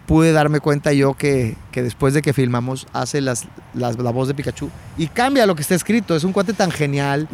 pude 0.06 0.32
darme 0.32 0.58
cuenta 0.58 0.92
yo 0.92 1.14
que, 1.14 1.54
que 1.70 1.82
después 1.84 2.12
de 2.12 2.22
que 2.22 2.32
filmamos 2.32 2.88
hace 2.92 3.20
las, 3.20 3.44
las- 3.72 3.96
la 3.98 4.10
voz 4.10 4.26
de 4.26 4.34
Pikachu 4.34 4.68
y 4.98 5.06
cambia 5.06 5.46
lo 5.46 5.54
que 5.54 5.62
está 5.62 5.76
escrito. 5.76 6.16
Es 6.16 6.24
un 6.24 6.32
cuate 6.32 6.54
tan 6.54 6.72
genial 6.72 7.28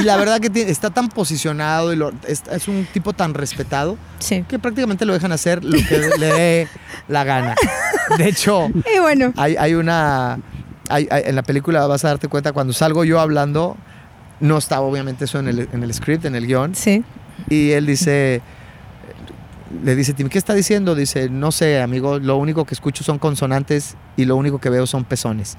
y 0.00 0.04
la 0.04 0.16
verdad 0.16 0.38
que 0.40 0.48
tiene- 0.48 0.70
está 0.70 0.90
tan 0.90 1.08
posicionado 1.08 1.92
y 1.92 1.96
lo- 1.96 2.12
es, 2.28 2.44
es 2.50 2.68
un 2.68 2.86
tipo 2.94 3.12
tan 3.12 3.34
respetado 3.34 3.98
Sí. 4.20 4.44
que 4.48 4.60
prácticamente 4.60 5.04
lo 5.06 5.12
dejan 5.12 5.32
hacer 5.32 5.64
lo 5.64 5.76
que 5.88 5.98
le 6.18 6.26
dé 6.32 6.68
la 7.08 7.24
gana. 7.24 7.54
De 8.16 8.28
hecho, 8.28 8.68
Y 8.94 9.00
bueno, 9.00 9.32
hay, 9.36 9.56
hay 9.56 9.74
una. 9.74 10.38
hay- 10.88 11.08
hay- 11.10 11.24
en 11.26 11.34
la 11.34 11.42
película 11.42 11.84
vas 11.88 12.04
a 12.04 12.08
darte 12.08 12.28
cuenta, 12.28 12.52
cuando 12.52 12.72
salgo 12.72 13.04
yo 13.04 13.18
hablando, 13.20 13.76
no 14.40 14.58
estaba 14.58 14.86
obviamente 14.86 15.24
eso 15.24 15.38
en 15.38 15.48
el, 15.48 15.68
en 15.72 15.82
el 15.82 15.92
script, 15.94 16.24
en 16.24 16.34
el 16.34 16.46
guion. 16.46 16.74
sí. 16.74 17.04
Y 17.50 17.72
él 17.72 17.86
dice. 17.86 18.40
Le 19.84 19.94
dice, 19.94 20.14
Tim, 20.14 20.28
¿qué 20.28 20.38
está 20.38 20.54
diciendo? 20.54 20.94
Dice, 20.94 21.28
no 21.28 21.52
sé, 21.52 21.82
amigo, 21.82 22.18
lo 22.18 22.36
único 22.36 22.64
que 22.64 22.72
escucho 22.72 23.04
son 23.04 23.18
consonantes 23.18 23.96
y 24.16 24.24
lo 24.24 24.36
único 24.36 24.58
que 24.58 24.70
veo 24.70 24.86
son 24.86 25.04
pezones. 25.04 25.56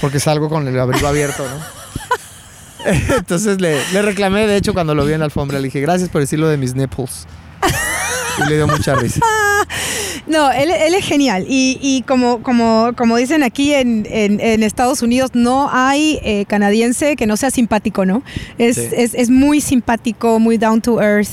Porque 0.00 0.18
salgo 0.18 0.48
con 0.48 0.66
el 0.66 0.80
abrigo 0.80 1.06
abierto, 1.06 1.44
¿no? 1.46 2.86
Entonces 3.16 3.60
le, 3.60 3.78
le 3.92 4.02
reclamé, 4.02 4.46
de 4.46 4.56
hecho, 4.56 4.72
cuando 4.72 4.94
lo 4.94 5.04
vi 5.04 5.12
en 5.12 5.20
la 5.20 5.26
alfombra, 5.26 5.58
le 5.58 5.64
dije, 5.64 5.80
gracias 5.80 6.08
por 6.08 6.22
decirlo 6.22 6.48
de 6.48 6.56
mis 6.56 6.74
nipples. 6.74 7.26
Y 8.38 8.48
le 8.48 8.56
dio 8.56 8.66
mucha 8.66 8.94
risa. 8.96 9.20
No, 10.30 10.50
él, 10.52 10.70
él 10.70 10.94
es 10.94 11.04
genial. 11.04 11.44
Y, 11.48 11.78
y 11.82 12.02
como, 12.02 12.42
como, 12.42 12.92
como 12.96 13.16
dicen 13.16 13.42
aquí 13.42 13.74
en, 13.74 14.06
en- 14.08 14.40
en 14.40 14.62
Estados 14.62 15.02
Unidos, 15.02 15.30
no 15.34 15.68
hay 15.72 16.18
eh, 16.22 16.44
canadiense 16.46 17.16
que 17.16 17.26
no 17.26 17.36
sea 17.36 17.50
simpático, 17.50 18.06
¿no? 18.06 18.22
Es, 18.56 18.76
Sí. 18.76 18.88
es, 18.96 19.14
es 19.14 19.28
muy 19.30 19.60
simpático, 19.60 20.38
muy 20.38 20.56
down 20.56 20.80
to 20.80 21.02
earth, 21.02 21.28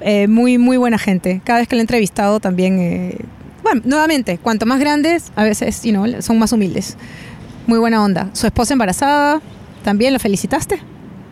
eh, 0.00 0.26
muy, 0.26 0.56
muy 0.58 0.76
buena 0.78 0.98
gente. 0.98 1.40
Cada 1.44 1.58
vez 1.60 1.68
que 1.68 1.76
lo 1.76 1.80
he 1.80 1.82
entrevistado 1.82 2.40
también... 2.40 2.78
eh, 2.80 3.18
bueno, 3.62 3.80
nuevamente, 3.84 4.38
cuanto 4.38 4.66
más 4.66 4.78
grandes, 4.80 5.32
a 5.36 5.44
veces 5.44 5.82
you 5.82 5.90
know, 5.92 6.04
son 6.20 6.38
más 6.38 6.52
humildes. 6.52 6.96
Muy 7.66 7.78
buena 7.78 8.02
onda. 8.02 8.28
Su 8.34 8.46
esposa 8.46 8.74
embarazada, 8.74 9.40
¿también 9.82 10.12
lo 10.12 10.18
felicitaste? 10.18 10.80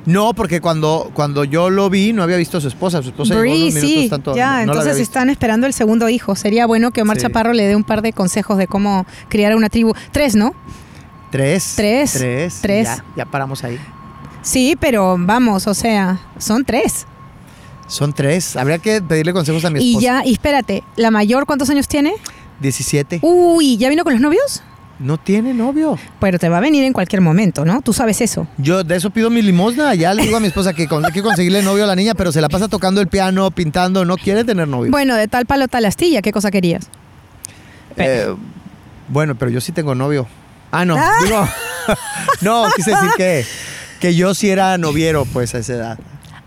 No, 0.05 0.35
porque 0.35 0.61
cuando, 0.61 1.11
cuando 1.15 1.45
yo 1.45 1.71
lo 1.71 1.89
vi 1.89 2.13
no 2.13 2.23
había 2.25 2.37
visto 2.37 2.59
a 2.59 2.61
su 2.61 2.69
esposa. 2.69 3.03
Su 3.03 3.11
esposa 3.11 3.35
llegó 3.35 3.55
unos 3.55 3.75
minutos 3.75 3.81
sí, 4.03 4.09
tanto. 4.11 4.35
ya, 4.35 4.61
no- 4.61 4.67
no 4.67 4.73
entonces 4.81 4.99
están 5.01 5.31
esperando 5.31 5.67
el 5.67 5.73
segundo 5.73 6.09
hijo. 6.09 6.35
Sería 6.35 6.67
bueno 6.67 6.91
que 6.91 7.03
Omar 7.03 7.17
Sí. 7.19 7.23
Chaparro 7.23 7.53
le 7.53 7.67
dé 7.67 7.77
un 7.77 7.85
par 7.85 8.03
de 8.03 8.13
consejos 8.13 8.59
de 8.59 8.67
cómo 8.67 9.07
criar 9.29 9.55
una 9.55 9.69
tribu. 9.69 9.95
Tres, 10.11 10.35
¿no? 10.35 10.55
Tres. 11.31 11.75
Tres. 11.77 12.13
Tres. 12.13 12.59
Tres. 12.63 12.89
Ya, 12.89 13.05
ya 13.17 13.25
paramos 13.27 13.63
ahí. 13.65 13.79
Sí, 14.43 14.77
pero 14.79 15.17
vamos, 15.19 15.67
o 15.69 15.75
sea, 15.75 16.19
son 16.37 16.65
tres. 16.65 17.07
Son 17.87 18.13
tres. 18.13 18.57
Habría 18.57 18.79
que 18.79 19.01
pedirle 19.03 19.33
consejos 19.33 19.65
a 19.65 19.71
mi 19.71 19.81
Y 19.81 19.91
esposa. 19.91 20.05
ya, 20.05 20.23
y 20.27 20.33
espérate, 20.33 20.83
¿la 20.97 21.11
mayor 21.11 21.47
cuántos 21.47 21.71
años 21.71 21.87
tiene? 21.87 22.13
17. 22.61 23.21
Uy, 23.23 23.77
¿ya 23.77 23.89
vino 23.89 24.03
con 24.05 24.13
los 24.15 24.21
novios? 24.23 24.63
No 25.03 25.19
tiene 25.19 25.53
novio. 25.53 25.99
Pero 26.21 26.39
te 26.39 26.49
va 26.49 26.59
a 26.59 26.61
venir 26.61 26.85
en 26.85 26.93
cualquier 26.93 27.21
momento, 27.21 27.65
¿no? 27.65 27.83
Tú 27.83 27.93
sabes 27.93 28.21
eso. 28.21 28.47
Yo 28.57 28.85
de 28.85 28.97
eso 28.97 29.11
pido 29.11 29.31
mi 29.31 29.43
limosna. 29.43 29.95
Ya 29.97 30.15
le 30.15 30.23
digo 30.23 30.37
a 30.37 30.41
mi 30.41 30.47
esposa 30.47 30.73
que 30.73 30.87
con- 30.87 31.05
hay 31.05 31.11
que 31.13 31.23
conseguirle 31.23 31.61
novio 31.63 31.85
a 31.85 31.87
la 31.89 31.97
niña, 31.97 32.15
pero 32.15 32.31
se 32.31 32.41
la 32.41 32.49
pasa 32.49 32.69
tocando 32.69 33.01
el 33.01 33.09
piano, 33.09 33.51
pintando. 33.51 34.05
No 34.05 34.17
quiere 34.17 34.45
tener 34.45 34.69
novio. 34.69 34.91
Bueno, 34.93 35.17
de 35.17 35.27
tal 35.29 35.45
palo 35.47 35.67
tal 35.69 35.85
astilla, 35.87 36.23
¿qué 36.23 36.31
cosa 36.33 36.51
querías? 36.51 36.89
Eh, 37.97 38.35
bueno, 39.09 39.35
pero 39.35 39.51
yo 39.51 39.61
sí 39.61 39.73
tengo 39.73 39.95
novio. 39.95 40.27
Ah, 40.71 40.85
no. 40.85 40.97
Digo, 41.25 41.47
no, 42.41 42.65
quise 42.77 42.93
decir 42.93 43.11
que, 43.17 43.45
que 44.01 44.15
yo 44.15 44.35
sí 44.35 44.49
era 44.51 44.79
noviero, 44.79 45.25
pues, 45.27 45.55
a 45.55 45.59
esa 45.59 45.73
edad. 45.75 45.99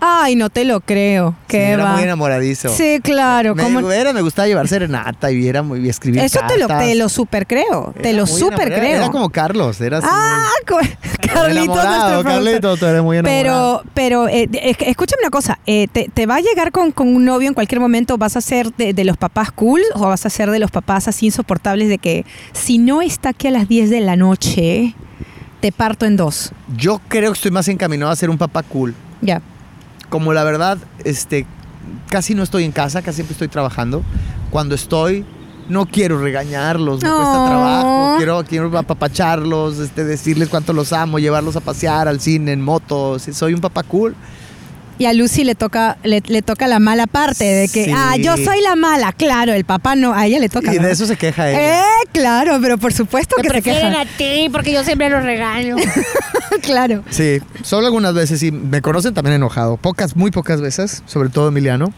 Ay, 0.08 0.36
no 0.36 0.50
te 0.50 0.64
lo 0.64 0.80
creo. 0.80 1.30
Sí, 1.30 1.36
¿Qué 1.48 1.70
era 1.70 1.86
muy 1.86 2.02
enamoradizo. 2.02 2.68
Sí, 2.68 3.00
claro. 3.02 3.54
Me, 3.54 3.62
¿cómo? 3.62 3.90
era, 3.90 4.12
me 4.12 4.22
gustaba 4.22 4.46
llevar 4.46 4.68
serenata 4.68 5.30
y 5.30 5.46
era 5.48 5.62
muy 5.62 5.88
escribir 5.88 6.20
Eso 6.20 6.40
te 6.46 6.58
lo, 6.58 6.68
te 6.68 6.94
lo 6.94 7.08
super 7.08 7.46
creo. 7.46 7.92
te 8.00 8.12
lo 8.12 8.26
super 8.26 8.72
creo. 8.72 8.96
Era 8.96 9.10
como 9.10 9.30
Carlos, 9.30 9.80
era 9.80 9.98
así. 9.98 10.06
Ah, 10.10 10.46
Carlitos. 11.20 12.24
Carlitos, 12.24 12.78
tú 12.78 12.86
eres 12.86 13.02
muy 13.02 13.18
enamorado. 13.18 13.82
Pero, 13.94 14.26
pero 14.26 14.28
eh, 14.28 14.48
es 14.52 14.76
que 14.76 14.90
escúchame 14.90 15.22
una 15.22 15.30
cosa, 15.30 15.58
eh, 15.66 15.88
te, 15.92 16.08
te 16.12 16.26
va 16.26 16.36
a 16.36 16.40
llegar 16.40 16.72
con, 16.72 16.92
con 16.92 17.08
un 17.14 17.24
novio 17.24 17.48
en 17.48 17.54
cualquier 17.54 17.80
momento? 17.80 18.16
¿Vas 18.18 18.36
a 18.36 18.40
ser 18.40 18.72
de, 18.74 18.92
de 18.94 19.04
los 19.04 19.16
papás 19.16 19.50
cool 19.52 19.80
o 19.94 20.06
vas 20.08 20.26
a 20.26 20.30
ser 20.30 20.50
de 20.50 20.58
los 20.58 20.70
papás 20.70 21.08
así 21.08 21.26
insoportables 21.26 21.88
de 21.88 21.98
que 21.98 22.24
si 22.52 22.78
no 22.78 23.02
está 23.02 23.30
aquí 23.30 23.48
a 23.48 23.50
las 23.50 23.68
10 23.68 23.90
de 23.90 24.00
la 24.00 24.16
noche, 24.16 24.94
te 25.60 25.72
parto 25.72 26.06
en 26.06 26.16
dos? 26.16 26.52
Yo 26.76 27.00
creo 27.08 27.32
que 27.32 27.36
estoy 27.36 27.50
más 27.50 27.68
encaminado 27.68 28.10
a 28.12 28.16
ser 28.16 28.30
un 28.30 28.38
papá 28.38 28.62
cool. 28.62 28.94
Ya. 29.20 29.40
Como 30.08 30.32
la 30.32 30.44
verdad, 30.44 30.78
este, 31.04 31.46
casi 32.08 32.34
no 32.34 32.42
estoy 32.42 32.64
en 32.64 32.72
casa, 32.72 33.02
casi 33.02 33.16
siempre 33.16 33.32
estoy 33.32 33.48
trabajando. 33.48 34.02
Cuando 34.50 34.74
estoy, 34.74 35.24
no 35.68 35.86
quiero 35.86 36.20
regañarlos, 36.20 37.02
me 37.02 37.08
cuesta 37.08 37.42
Oh. 37.42 37.46
trabajo. 37.48 38.14
Quiero, 38.18 38.44
quiero 38.44 38.78
apapacharlos, 38.78 39.78
este, 39.78 40.04
decirles 40.04 40.48
cuánto 40.48 40.72
los 40.72 40.92
amo, 40.92 41.18
llevarlos 41.18 41.56
a 41.56 41.60
pasear 41.60 42.08
al 42.08 42.20
cine 42.20 42.52
en 42.52 42.62
motos. 42.62 43.22
Soy 43.32 43.52
un 43.54 43.60
papá 43.60 43.82
cool. 43.82 44.14
Y 44.98 45.04
a 45.04 45.12
Lucy 45.12 45.44
le 45.44 45.54
toca, 45.54 45.98
le, 46.04 46.22
le 46.26 46.40
toca 46.42 46.66
la 46.66 46.78
mala 46.78 47.06
parte 47.06 47.44
de 47.44 47.68
que, 47.68 47.84
Sí. 47.84 47.92
ah, 47.94 48.16
yo 48.16 48.36
soy 48.36 48.62
la 48.62 48.76
mala. 48.76 49.12
Claro, 49.12 49.52
el 49.52 49.64
papá 49.64 49.94
no, 49.94 50.14
a 50.14 50.24
ella 50.26 50.38
le 50.38 50.48
toca. 50.48 50.72
Y 50.74 50.78
¿no? 50.78 50.86
de 50.86 50.92
eso 50.92 51.06
se 51.06 51.16
queja 51.16 51.50
ella. 51.50 51.80
Eh, 51.80 51.84
claro, 52.12 52.58
pero 52.62 52.78
por 52.78 52.92
supuesto 52.94 53.36
que 53.42 53.50
se 53.50 53.60
queja. 53.62 54.00
a 54.00 54.04
ti 54.06 54.48
porque 54.50 54.72
yo 54.72 54.82
siempre 54.84 55.10
los 55.10 55.22
regaño. 55.22 55.76
claro. 56.62 57.02
Sí, 57.10 57.40
solo 57.62 57.86
algunas 57.86 58.14
veces 58.14 58.40
sí. 58.40 58.50
Me 58.50 58.80
conocen 58.80 59.12
también 59.14 59.34
enojado. 59.36 59.76
Pocas, 59.76 60.16
muy 60.16 60.30
pocas 60.30 60.60
veces, 60.60 61.02
sobre 61.06 61.28
todo 61.28 61.48
Emiliano. 61.48 61.92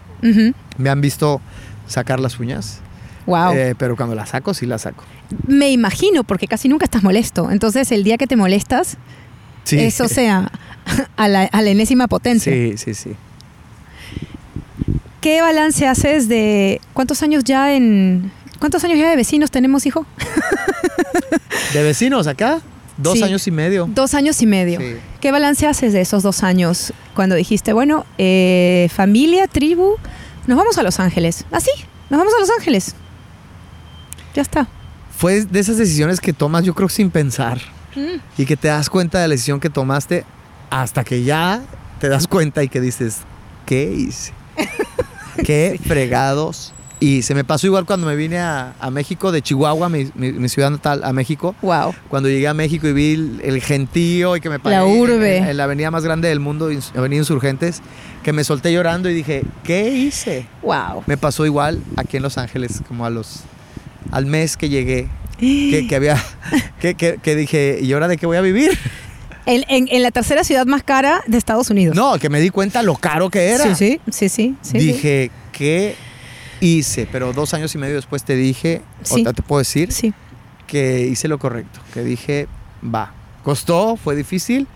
Me 0.77 0.91
han 0.91 1.01
visto 1.01 1.41
sacar 1.87 2.19
las 2.21 2.39
uñas. 2.41 2.81
Wow. 3.27 3.53
Eh, 3.53 3.75
pero 3.79 3.95
cuando 3.95 4.15
las 4.15 4.31
saco, 4.31 4.55
sí 4.55 4.67
las 4.67 4.83
saco. 4.83 5.05
Me 5.47 5.71
imagino, 5.71 6.25
porque 6.25 6.49
casi 6.49 6.69
nunca 6.69 6.85
estás 6.87 7.03
molesto. 7.03 7.51
Entonces, 7.51 7.93
el 7.93 8.03
día 8.03 8.17
que 8.17 8.27
te 8.27 8.37
molestas, 8.37 8.97
Sí. 9.65 9.79
eso 9.79 10.09
sea 10.09 10.51
a 11.17 11.29
la, 11.29 11.43
a 11.45 11.63
la 11.63 11.71
enésima 11.71 12.07
potencia. 12.09 12.53
Sí, 12.53 12.77
sí, 12.77 12.95
sí. 12.95 13.11
¿Qué 15.21 15.41
balance 15.43 15.87
haces 15.87 16.29
de 16.29 16.81
cuántos 16.93 17.23
años 17.23 17.45
ya 17.45 17.75
en... 17.75 18.31
¿Cuántos 18.61 18.83
años 18.85 18.99
ya 18.99 19.11
de 19.11 19.17
vecinos 19.17 19.51
tenemos, 19.51 19.87
hijo? 19.87 20.05
De 21.73 21.83
vecinos 21.83 22.27
acá, 22.27 22.61
dos 22.97 23.19
Sí. 23.19 23.25
años 23.25 23.47
y 23.47 23.51
medio. 23.51 23.89
Dos 23.95 24.15
años 24.15 24.41
y 24.43 24.47
medio. 24.47 24.81
Sí. 24.81 24.97
¿Qué 25.21 25.31
balance 25.33 25.67
haces 25.67 25.93
de 25.93 26.01
esos 26.01 26.23
dos 26.23 26.43
años 26.43 26.93
cuando 27.15 27.35
dijiste, 27.37 27.73
bueno, 27.73 28.07
eh, 28.17 28.89
familia, 28.95 29.47
tribu, 29.47 29.97
nos 30.47 30.57
vamos 30.57 30.79
a 30.79 30.83
Los 30.83 30.99
Ángeles? 30.99 31.45
Así, 31.53 31.71
nos 32.11 32.19
vamos 32.19 32.33
a 32.35 32.41
Los 32.41 32.51
Ángeles. 32.51 32.95
Ya 34.35 34.43
está. 34.43 34.67
Fue 35.17 35.45
de 35.45 35.61
esas 35.61 35.77
decisiones 35.77 36.21
que 36.21 36.33
tomas, 36.33 36.65
yo 36.65 36.75
creo, 36.75 36.89
sin 36.89 37.11
pensar. 37.11 37.61
Mm. 37.95 38.21
Y 38.41 38.47
que 38.47 38.57
te 38.57 38.69
das 38.69 38.89
cuenta 38.89 39.21
de 39.21 39.29
la 39.29 39.33
decisión 39.33 39.61
que 39.61 39.69
tomaste 39.71 40.25
hasta 40.71 41.05
que 41.05 41.23
ya 41.25 41.63
te 42.01 42.09
das 42.09 42.27
cuenta 42.27 42.63
y 42.63 42.69
que 42.69 42.81
dices, 42.81 43.19
¿qué 43.67 43.91
hice? 43.93 44.33
¿Qué 45.45 45.79
fregados? 45.87 46.75
Y 47.01 47.23
se 47.23 47.33
me 47.37 47.45
pasó 47.45 47.69
igual 47.69 47.85
cuando 47.85 48.09
me 48.09 48.17
vine 48.17 48.39
a, 48.39 48.75
a 48.81 48.91
México, 48.91 49.31
de 49.31 49.41
Chihuahua, 49.41 49.89
mi, 49.89 50.11
mi- 50.17 50.33
mi 50.33 50.49
ciudad 50.49 50.69
natal, 50.71 51.03
a 51.05 51.13
México. 51.13 51.55
Wow. 51.63 51.95
Cuando 52.09 52.29
llegué 52.29 52.49
a 52.49 52.55
México 52.55 52.89
y 52.89 52.93
vi 52.93 53.13
el, 53.15 53.41
el 53.45 53.63
gentío 53.63 54.35
y 54.37 54.41
que 54.41 54.51
me 54.51 54.59
paré 54.59 54.75
La 54.77 54.85
urbe. 54.85 55.37
En, 55.39 55.45
en 55.45 55.57
la 55.57 55.65
avenida 55.65 55.93
más 55.93 56.03
grande 56.03 56.27
del 56.29 56.41
mundo, 56.41 56.69
Avenida 56.97 57.21
Insurgentes, 57.21 57.83
que 58.25 58.33
me 58.33 58.43
solté 58.43 58.73
llorando 58.73 59.09
y 59.09 59.15
dije, 59.15 59.45
¿qué 59.63 59.91
hice? 59.91 60.47
Wow. 60.63 61.05
Me 61.07 61.17
pasó 61.17 61.47
igual 61.47 61.81
aquí 61.97 62.17
en 62.17 62.25
Los 62.25 62.37
Ángeles, 62.37 62.83
como 62.89 63.07
a 63.07 63.11
los 63.11 63.43
al 64.11 64.27
mes 64.27 64.57
que 64.57 64.69
llegué, 64.69 65.09
que, 65.39 65.87
que 65.89 65.95
había, 65.95 66.21
que, 66.81 66.97
que- 66.97 67.19
que 67.23 67.37
dije, 67.37 67.79
¿y 67.81 67.93
ahora 67.93 68.09
de 68.09 68.17
qué 68.17 68.27
voy 68.27 68.39
a 68.39 68.41
vivir? 68.41 68.77
En, 69.49 69.65
en- 69.69 69.89
en 69.91 70.03
la 70.03 70.11
tercera 70.11 70.45
ciudad 70.45 70.67
más 70.67 70.83
cara 70.83 71.23
de 71.27 71.39
Estados 71.39 71.71
Unidos. 71.71 71.97
No, 71.97 72.19
que 72.19 72.29
me 72.29 72.39
di 72.41 72.51
cuenta 72.51 72.83
lo 72.83 72.95
caro 72.97 73.31
que 73.31 73.51
era. 73.51 73.65
Sí, 73.75 73.75
sí, 73.75 74.01
sí, 74.11 74.29
sí. 74.29 74.57
sí, 74.61 74.71
sí. 74.73 74.79
dije, 74.79 75.31
¿qué 75.53 75.95
hice? 76.61 77.09
Pero 77.11 77.33
dos 77.33 77.55
años 77.55 77.75
y 77.75 77.79
medio 77.79 77.95
después 77.97 78.25
te 78.25 78.37
dije, 78.37 78.83
Sí. 79.03 79.25
o 79.27 79.33
te 79.33 79.43
puedo 79.43 79.59
decir, 79.61 79.91
Sí. 79.93 80.13
que 80.67 81.01
hice 81.07 81.29
lo 81.29 81.39
correcto, 81.39 81.81
que 81.95 82.03
dije, 82.05 82.47
va. 82.85 83.13
Costó, 83.43 83.97
fue 83.97 84.15
difícil, 84.17 84.67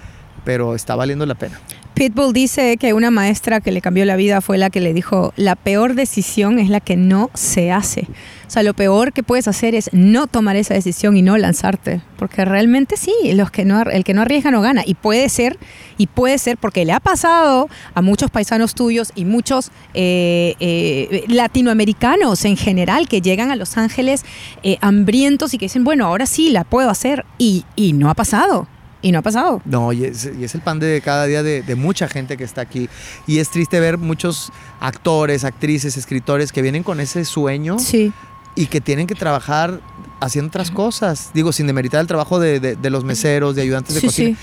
pero 0.45 0.75
está 0.75 0.95
valiendo 0.97 1.27
la 1.27 1.35
pena. 1.35 1.61
Pitbull 2.03 2.33
dice 2.33 2.79
que 2.79 2.95
una 2.95 3.13
maestra 3.13 3.61
que 3.61 3.71
le 3.71 3.81
cambió 3.81 4.05
la 4.05 4.17
vida 4.17 4.41
fue 4.41 4.59
la 4.59 4.71
que 4.71 4.81
le 4.81 4.93
dijo, 4.93 5.33
la 5.37 5.55
peor 5.55 5.95
decisión 5.95 6.59
es 6.59 6.69
la 6.69 6.81
que 6.81 6.97
no 6.97 7.31
se 7.33 7.71
hace. 7.71 8.09
O 8.49 8.51
sea, 8.51 8.65
lo 8.65 8.75
peor 8.75 9.13
que 9.13 9.23
puedes 9.23 9.47
hacer 9.47 9.77
es 9.77 9.89
no 9.93 10.27
tomar 10.27 10.57
esa 10.57 10.75
decisión 10.75 11.17
y 11.17 11.23
no 11.23 11.39
lanzarte. 11.39 12.01
Porque 12.17 12.45
realmente 12.45 12.97
sí, 12.97 13.15
los 13.35 13.53
que 13.53 13.65
no, 13.65 13.83
el 13.83 14.03
que 14.03 14.15
no 14.15 14.23
arriesga 14.23 14.51
no 14.51 14.61
gana. 14.63 14.83
Y 14.85 14.95
puede 14.95 15.29
ser, 15.29 15.61
y 15.97 16.09
puede 16.09 16.39
ser 16.39 16.57
porque 16.57 16.85
le 16.85 16.91
ha 16.93 16.99
pasado 16.99 17.69
a 17.95 18.03
muchos 18.03 18.33
paisanos 18.33 18.75
tuyos 18.75 19.13
y 19.15 19.25
muchos 19.25 19.71
eh, 19.95 20.57
eh, 20.59 21.25
latinoamericanos 21.29 22.45
en 22.45 22.57
general 22.57 23.07
que 23.07 23.21
llegan 23.21 23.53
a 23.53 23.55
Los 23.55 23.77
Ángeles 23.77 24.25
eh, 24.65 24.77
hambrientos 24.81 25.55
y 25.55 25.59
que 25.59 25.67
dicen, 25.67 25.85
bueno, 25.85 26.05
ahora 26.05 26.27
sí 26.27 26.51
la 26.51 26.65
puedo 26.65 26.91
hacer. 26.91 27.25
Y, 27.39 27.65
y 27.77 27.93
no 27.93 28.11
ha 28.11 28.15
pasado. 28.15 28.67
Y 29.03 29.11
no 29.13 29.19
ha 29.19 29.23
pasado. 29.23 29.61
No, 29.65 29.93
y 29.93 30.05
es, 30.05 30.31
y 30.39 30.45
es 30.45 30.55
el 30.55 30.61
pan 30.61 30.79
de 30.79 31.01
cada 31.05 31.27
día 31.27 31.43
de, 31.43 31.63
de 31.63 31.75
mucha 31.75 32.09
gente 32.09 32.37
que 32.37 32.45
está 32.45 32.61
aquí. 32.61 32.89
Y 33.27 33.39
es 33.39 33.51
triste 33.51 33.81
ver 33.81 33.99
muchos 33.99 34.53
actores, 34.81 35.45
actrices, 35.45 35.97
escritores 35.97 36.53
que 36.53 36.63
vienen 36.63 36.83
con 36.83 37.01
ese 37.01 37.25
sueño 37.25 37.79
Sí. 37.79 38.13
y 38.55 38.67
que 38.67 38.81
tienen 38.81 39.07
que 39.07 39.15
trabajar 39.15 39.81
haciendo 40.21 40.49
otras 40.49 40.71
cosas. 40.71 41.31
Digo, 41.35 41.53
sin 41.53 41.67
demeritar 41.67 42.01
el 42.01 42.07
trabajo 42.07 42.39
de, 42.39 42.61
de- 42.61 42.77
de 42.77 42.91
los 42.91 43.03
meseros, 43.05 43.57
de 43.57 43.63
ayudantes 43.63 43.95
de 43.95 44.01
Sí, 44.01 44.07
cocina. 44.07 44.29
sí. 44.31 44.37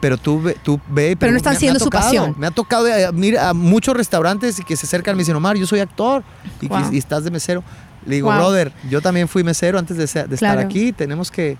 Pero 0.00 0.16
tú 0.16 0.40
ve, 0.40 0.56
tú 0.62 0.80
ve 0.88 1.14
Pero 1.20 1.32
no 1.32 1.36
están 1.36 1.50
me- 1.52 1.54
me 1.54 1.56
ha 1.56 1.60
siendo 1.60 1.78
su 1.80 1.90
pasión. 1.90 2.34
Me 2.38 2.46
ha 2.46 2.50
tocado 2.50 2.86
eh, 2.88 3.06
mira, 3.12 3.50
a 3.50 3.52
muchos 3.54 3.94
restaurantes 3.94 4.58
y 4.58 4.64
que 4.64 4.76
se 4.76 4.86
acercan 4.86 5.12
y 5.14 5.16
me 5.16 5.20
dicen, 5.22 5.36
Omar, 5.36 5.58
yo 5.58 5.66
soy 5.66 5.80
actor 5.80 6.22
y, 6.62 6.68
Wow. 6.68 6.90
y 6.90 6.96
estás 6.96 7.22
de 7.22 7.30
mesero. 7.30 7.62
Le 8.06 8.14
digo, 8.14 8.28
Wow. 8.30 8.38
brother, 8.38 8.72
yo 8.88 9.02
también 9.02 9.28
fui 9.28 9.44
mesero 9.44 9.78
antes 9.78 9.98
de, 9.98 10.04
estar 10.04 10.26
Claro. 10.38 10.60
aquí. 10.62 10.92
Tenemos 10.92 11.30
que, 11.30 11.58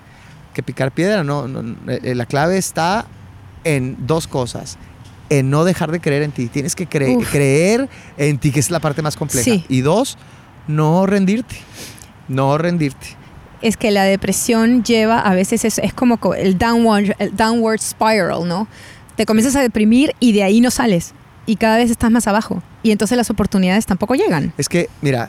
que 0.54 0.62
picar 0.62 0.92
piedra. 0.92 1.24
No, 1.24 1.46
no, 1.48 1.62
no, 1.62 1.76
eh, 1.88 2.14
la 2.14 2.26
clave 2.26 2.58
está 2.58 3.06
en 3.64 3.96
dos 4.06 4.26
cosas. 4.26 4.78
En 5.28 5.48
no 5.50 5.64
dejar 5.64 5.90
de 5.92 6.00
creer 6.00 6.22
en 6.22 6.32
ti. 6.32 6.48
Tienes 6.48 6.74
que 6.74 6.88
cre- 6.88 7.16
Uf. 7.16 7.30
creer 7.30 7.88
en 8.18 8.38
ti, 8.38 8.50
que 8.50 8.60
es 8.60 8.70
la 8.70 8.80
parte 8.80 9.00
más 9.02 9.16
compleja. 9.16 9.44
Sí. 9.44 9.64
Y 9.68 9.80
dos, 9.82 10.18
no 10.66 11.06
rendirte. 11.06 11.56
No 12.28 12.58
rendirte. 12.58 13.06
es 13.62 13.76
que 13.76 13.90
la 13.90 14.04
depresión 14.04 14.82
lleva, 14.84 15.20
a 15.20 15.34
veces 15.34 15.64
es, 15.66 15.78
es 15.78 15.92
como 15.92 16.16
co- 16.16 16.34
el 16.34 16.56
downward, 16.56 17.14
el 17.18 17.36
downward 17.36 17.80
spiral, 17.80 18.48
¿no? 18.48 18.66
Te 19.16 19.26
comienzas 19.26 19.54
a 19.56 19.60
deprimir 19.60 20.14
y 20.18 20.32
de 20.32 20.42
ahí 20.44 20.60
no 20.62 20.70
sales. 20.70 21.12
Y 21.44 21.56
cada 21.56 21.76
vez 21.76 21.90
estás 21.90 22.10
más 22.10 22.26
abajo. 22.26 22.62
Y 22.82 22.90
entonces 22.90 23.18
las 23.18 23.28
oportunidades 23.28 23.84
tampoco 23.84 24.14
llegan. 24.14 24.54
Es 24.56 24.68
que, 24.68 24.88
mira, 25.02 25.28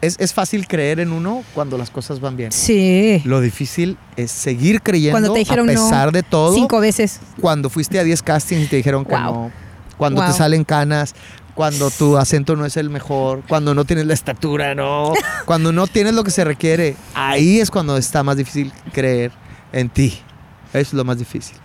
es, 0.00 0.16
es 0.18 0.32
fácil 0.34 0.66
creer 0.66 1.00
en 1.00 1.12
uno 1.12 1.42
cuando 1.54 1.78
las 1.78 1.90
cosas 1.90 2.20
van 2.20 2.36
bien. 2.36 2.52
Sí. 2.52 3.22
Lo 3.24 3.40
difícil 3.40 3.96
es 4.16 4.30
seguir 4.30 4.82
creyendo 4.82 5.14
Cuando 5.14 5.32
te 5.32 5.38
dijeron 5.40 5.68
a 5.68 5.72
no 5.72 5.82
pesar 5.84 6.12
de 6.12 6.22
todo. 6.22 6.54
Cinco 6.54 6.80
veces. 6.80 7.20
Cuando 7.40 7.70
fuiste 7.70 7.98
a 7.98 8.04
10 8.04 8.22
castings 8.22 8.64
y 8.64 8.66
te 8.66 8.76
dijeron 8.76 9.04
que 9.04 9.14
no. 9.16 9.50
Cuando 9.96 10.20
Wow. 10.22 10.30
te 10.30 10.36
salen 10.36 10.64
canas. 10.64 11.14
Cuando 11.54 11.90
tu 11.90 12.18
acento 12.18 12.54
no 12.54 12.66
es 12.66 12.76
el 12.76 12.90
mejor. 12.90 13.42
Cuando 13.48 13.74
no 13.74 13.86
tienes 13.86 14.04
la 14.06 14.12
estatura, 14.12 14.74
no. 14.74 15.14
cuando 15.46 15.72
no 15.72 15.86
tienes 15.86 16.12
lo 16.12 16.22
que 16.22 16.30
se 16.30 16.44
requiere. 16.44 16.96
Ahí 17.14 17.60
es 17.60 17.70
cuando 17.70 17.96
está 17.96 18.22
más 18.22 18.36
difícil 18.36 18.72
creer 18.92 19.32
en 19.72 19.88
ti. 19.88 20.18
Es 20.74 20.92
lo 20.92 21.02
más 21.04 21.18
difícil. 21.18 21.56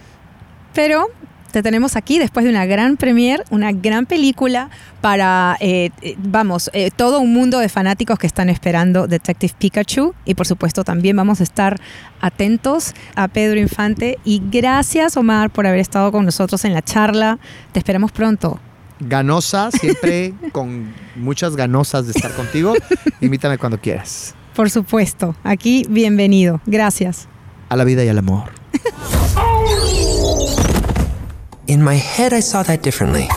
Pero 0.73 1.07
te 1.51 1.63
tenemos 1.63 1.95
aquí 1.95 2.19
después 2.19 2.43
de 2.43 2.49
una 2.49 2.65
gran 2.65 2.97
premier, 2.97 3.43
una 3.49 3.71
gran 3.71 4.05
película 4.05 4.69
para, 5.01 5.57
eh, 5.59 5.91
eh, 6.01 6.15
vamos, 6.17 6.69
eh, 6.73 6.91
todo 6.95 7.19
un 7.19 7.33
mundo 7.33 7.59
de 7.59 7.69
fanáticos 7.69 8.17
que 8.19 8.27
están 8.27 8.49
esperando 8.49 9.07
Detective 9.07 9.53
Pikachu. 9.57 10.13
Y 10.25 10.35
por 10.35 10.47
supuesto 10.47 10.83
también 10.83 11.15
vamos 11.15 11.39
a 11.39 11.43
estar 11.43 11.79
atentos 12.21 12.93
a 13.15 13.27
Pedro 13.27 13.59
Infante. 13.59 14.17
Y 14.23 14.41
gracias 14.51 15.17
Omar 15.17 15.49
por 15.49 15.67
haber 15.67 15.79
estado 15.79 16.11
con 16.11 16.25
nosotros 16.25 16.65
en 16.65 16.73
la 16.73 16.81
charla. 16.81 17.39
Te 17.71 17.79
esperamos 17.79 18.11
pronto. 18.11 18.59
Ganosa, 18.99 19.71
siempre 19.71 20.33
con 20.51 20.93
muchas 21.15 21.55
ganosas 21.55 22.05
de 22.05 22.11
estar 22.11 22.31
contigo. 22.33 22.73
Invítame 23.19 23.57
cuando 23.57 23.79
quieras. 23.79 24.35
Por 24.55 24.69
supuesto, 24.69 25.35
aquí 25.43 25.85
bienvenido. 25.89 26.61
Gracias. 26.65 27.27
A 27.69 27.75
la 27.75 27.83
vida 27.83 28.03
y 28.03 28.09
al 28.09 28.17
amor. 28.17 28.51
In 31.67 31.83
my 31.83 31.95
head, 31.95 32.33
I 32.33 32.39
saw 32.39 32.63
that 32.63 32.81
differently. 32.81 33.27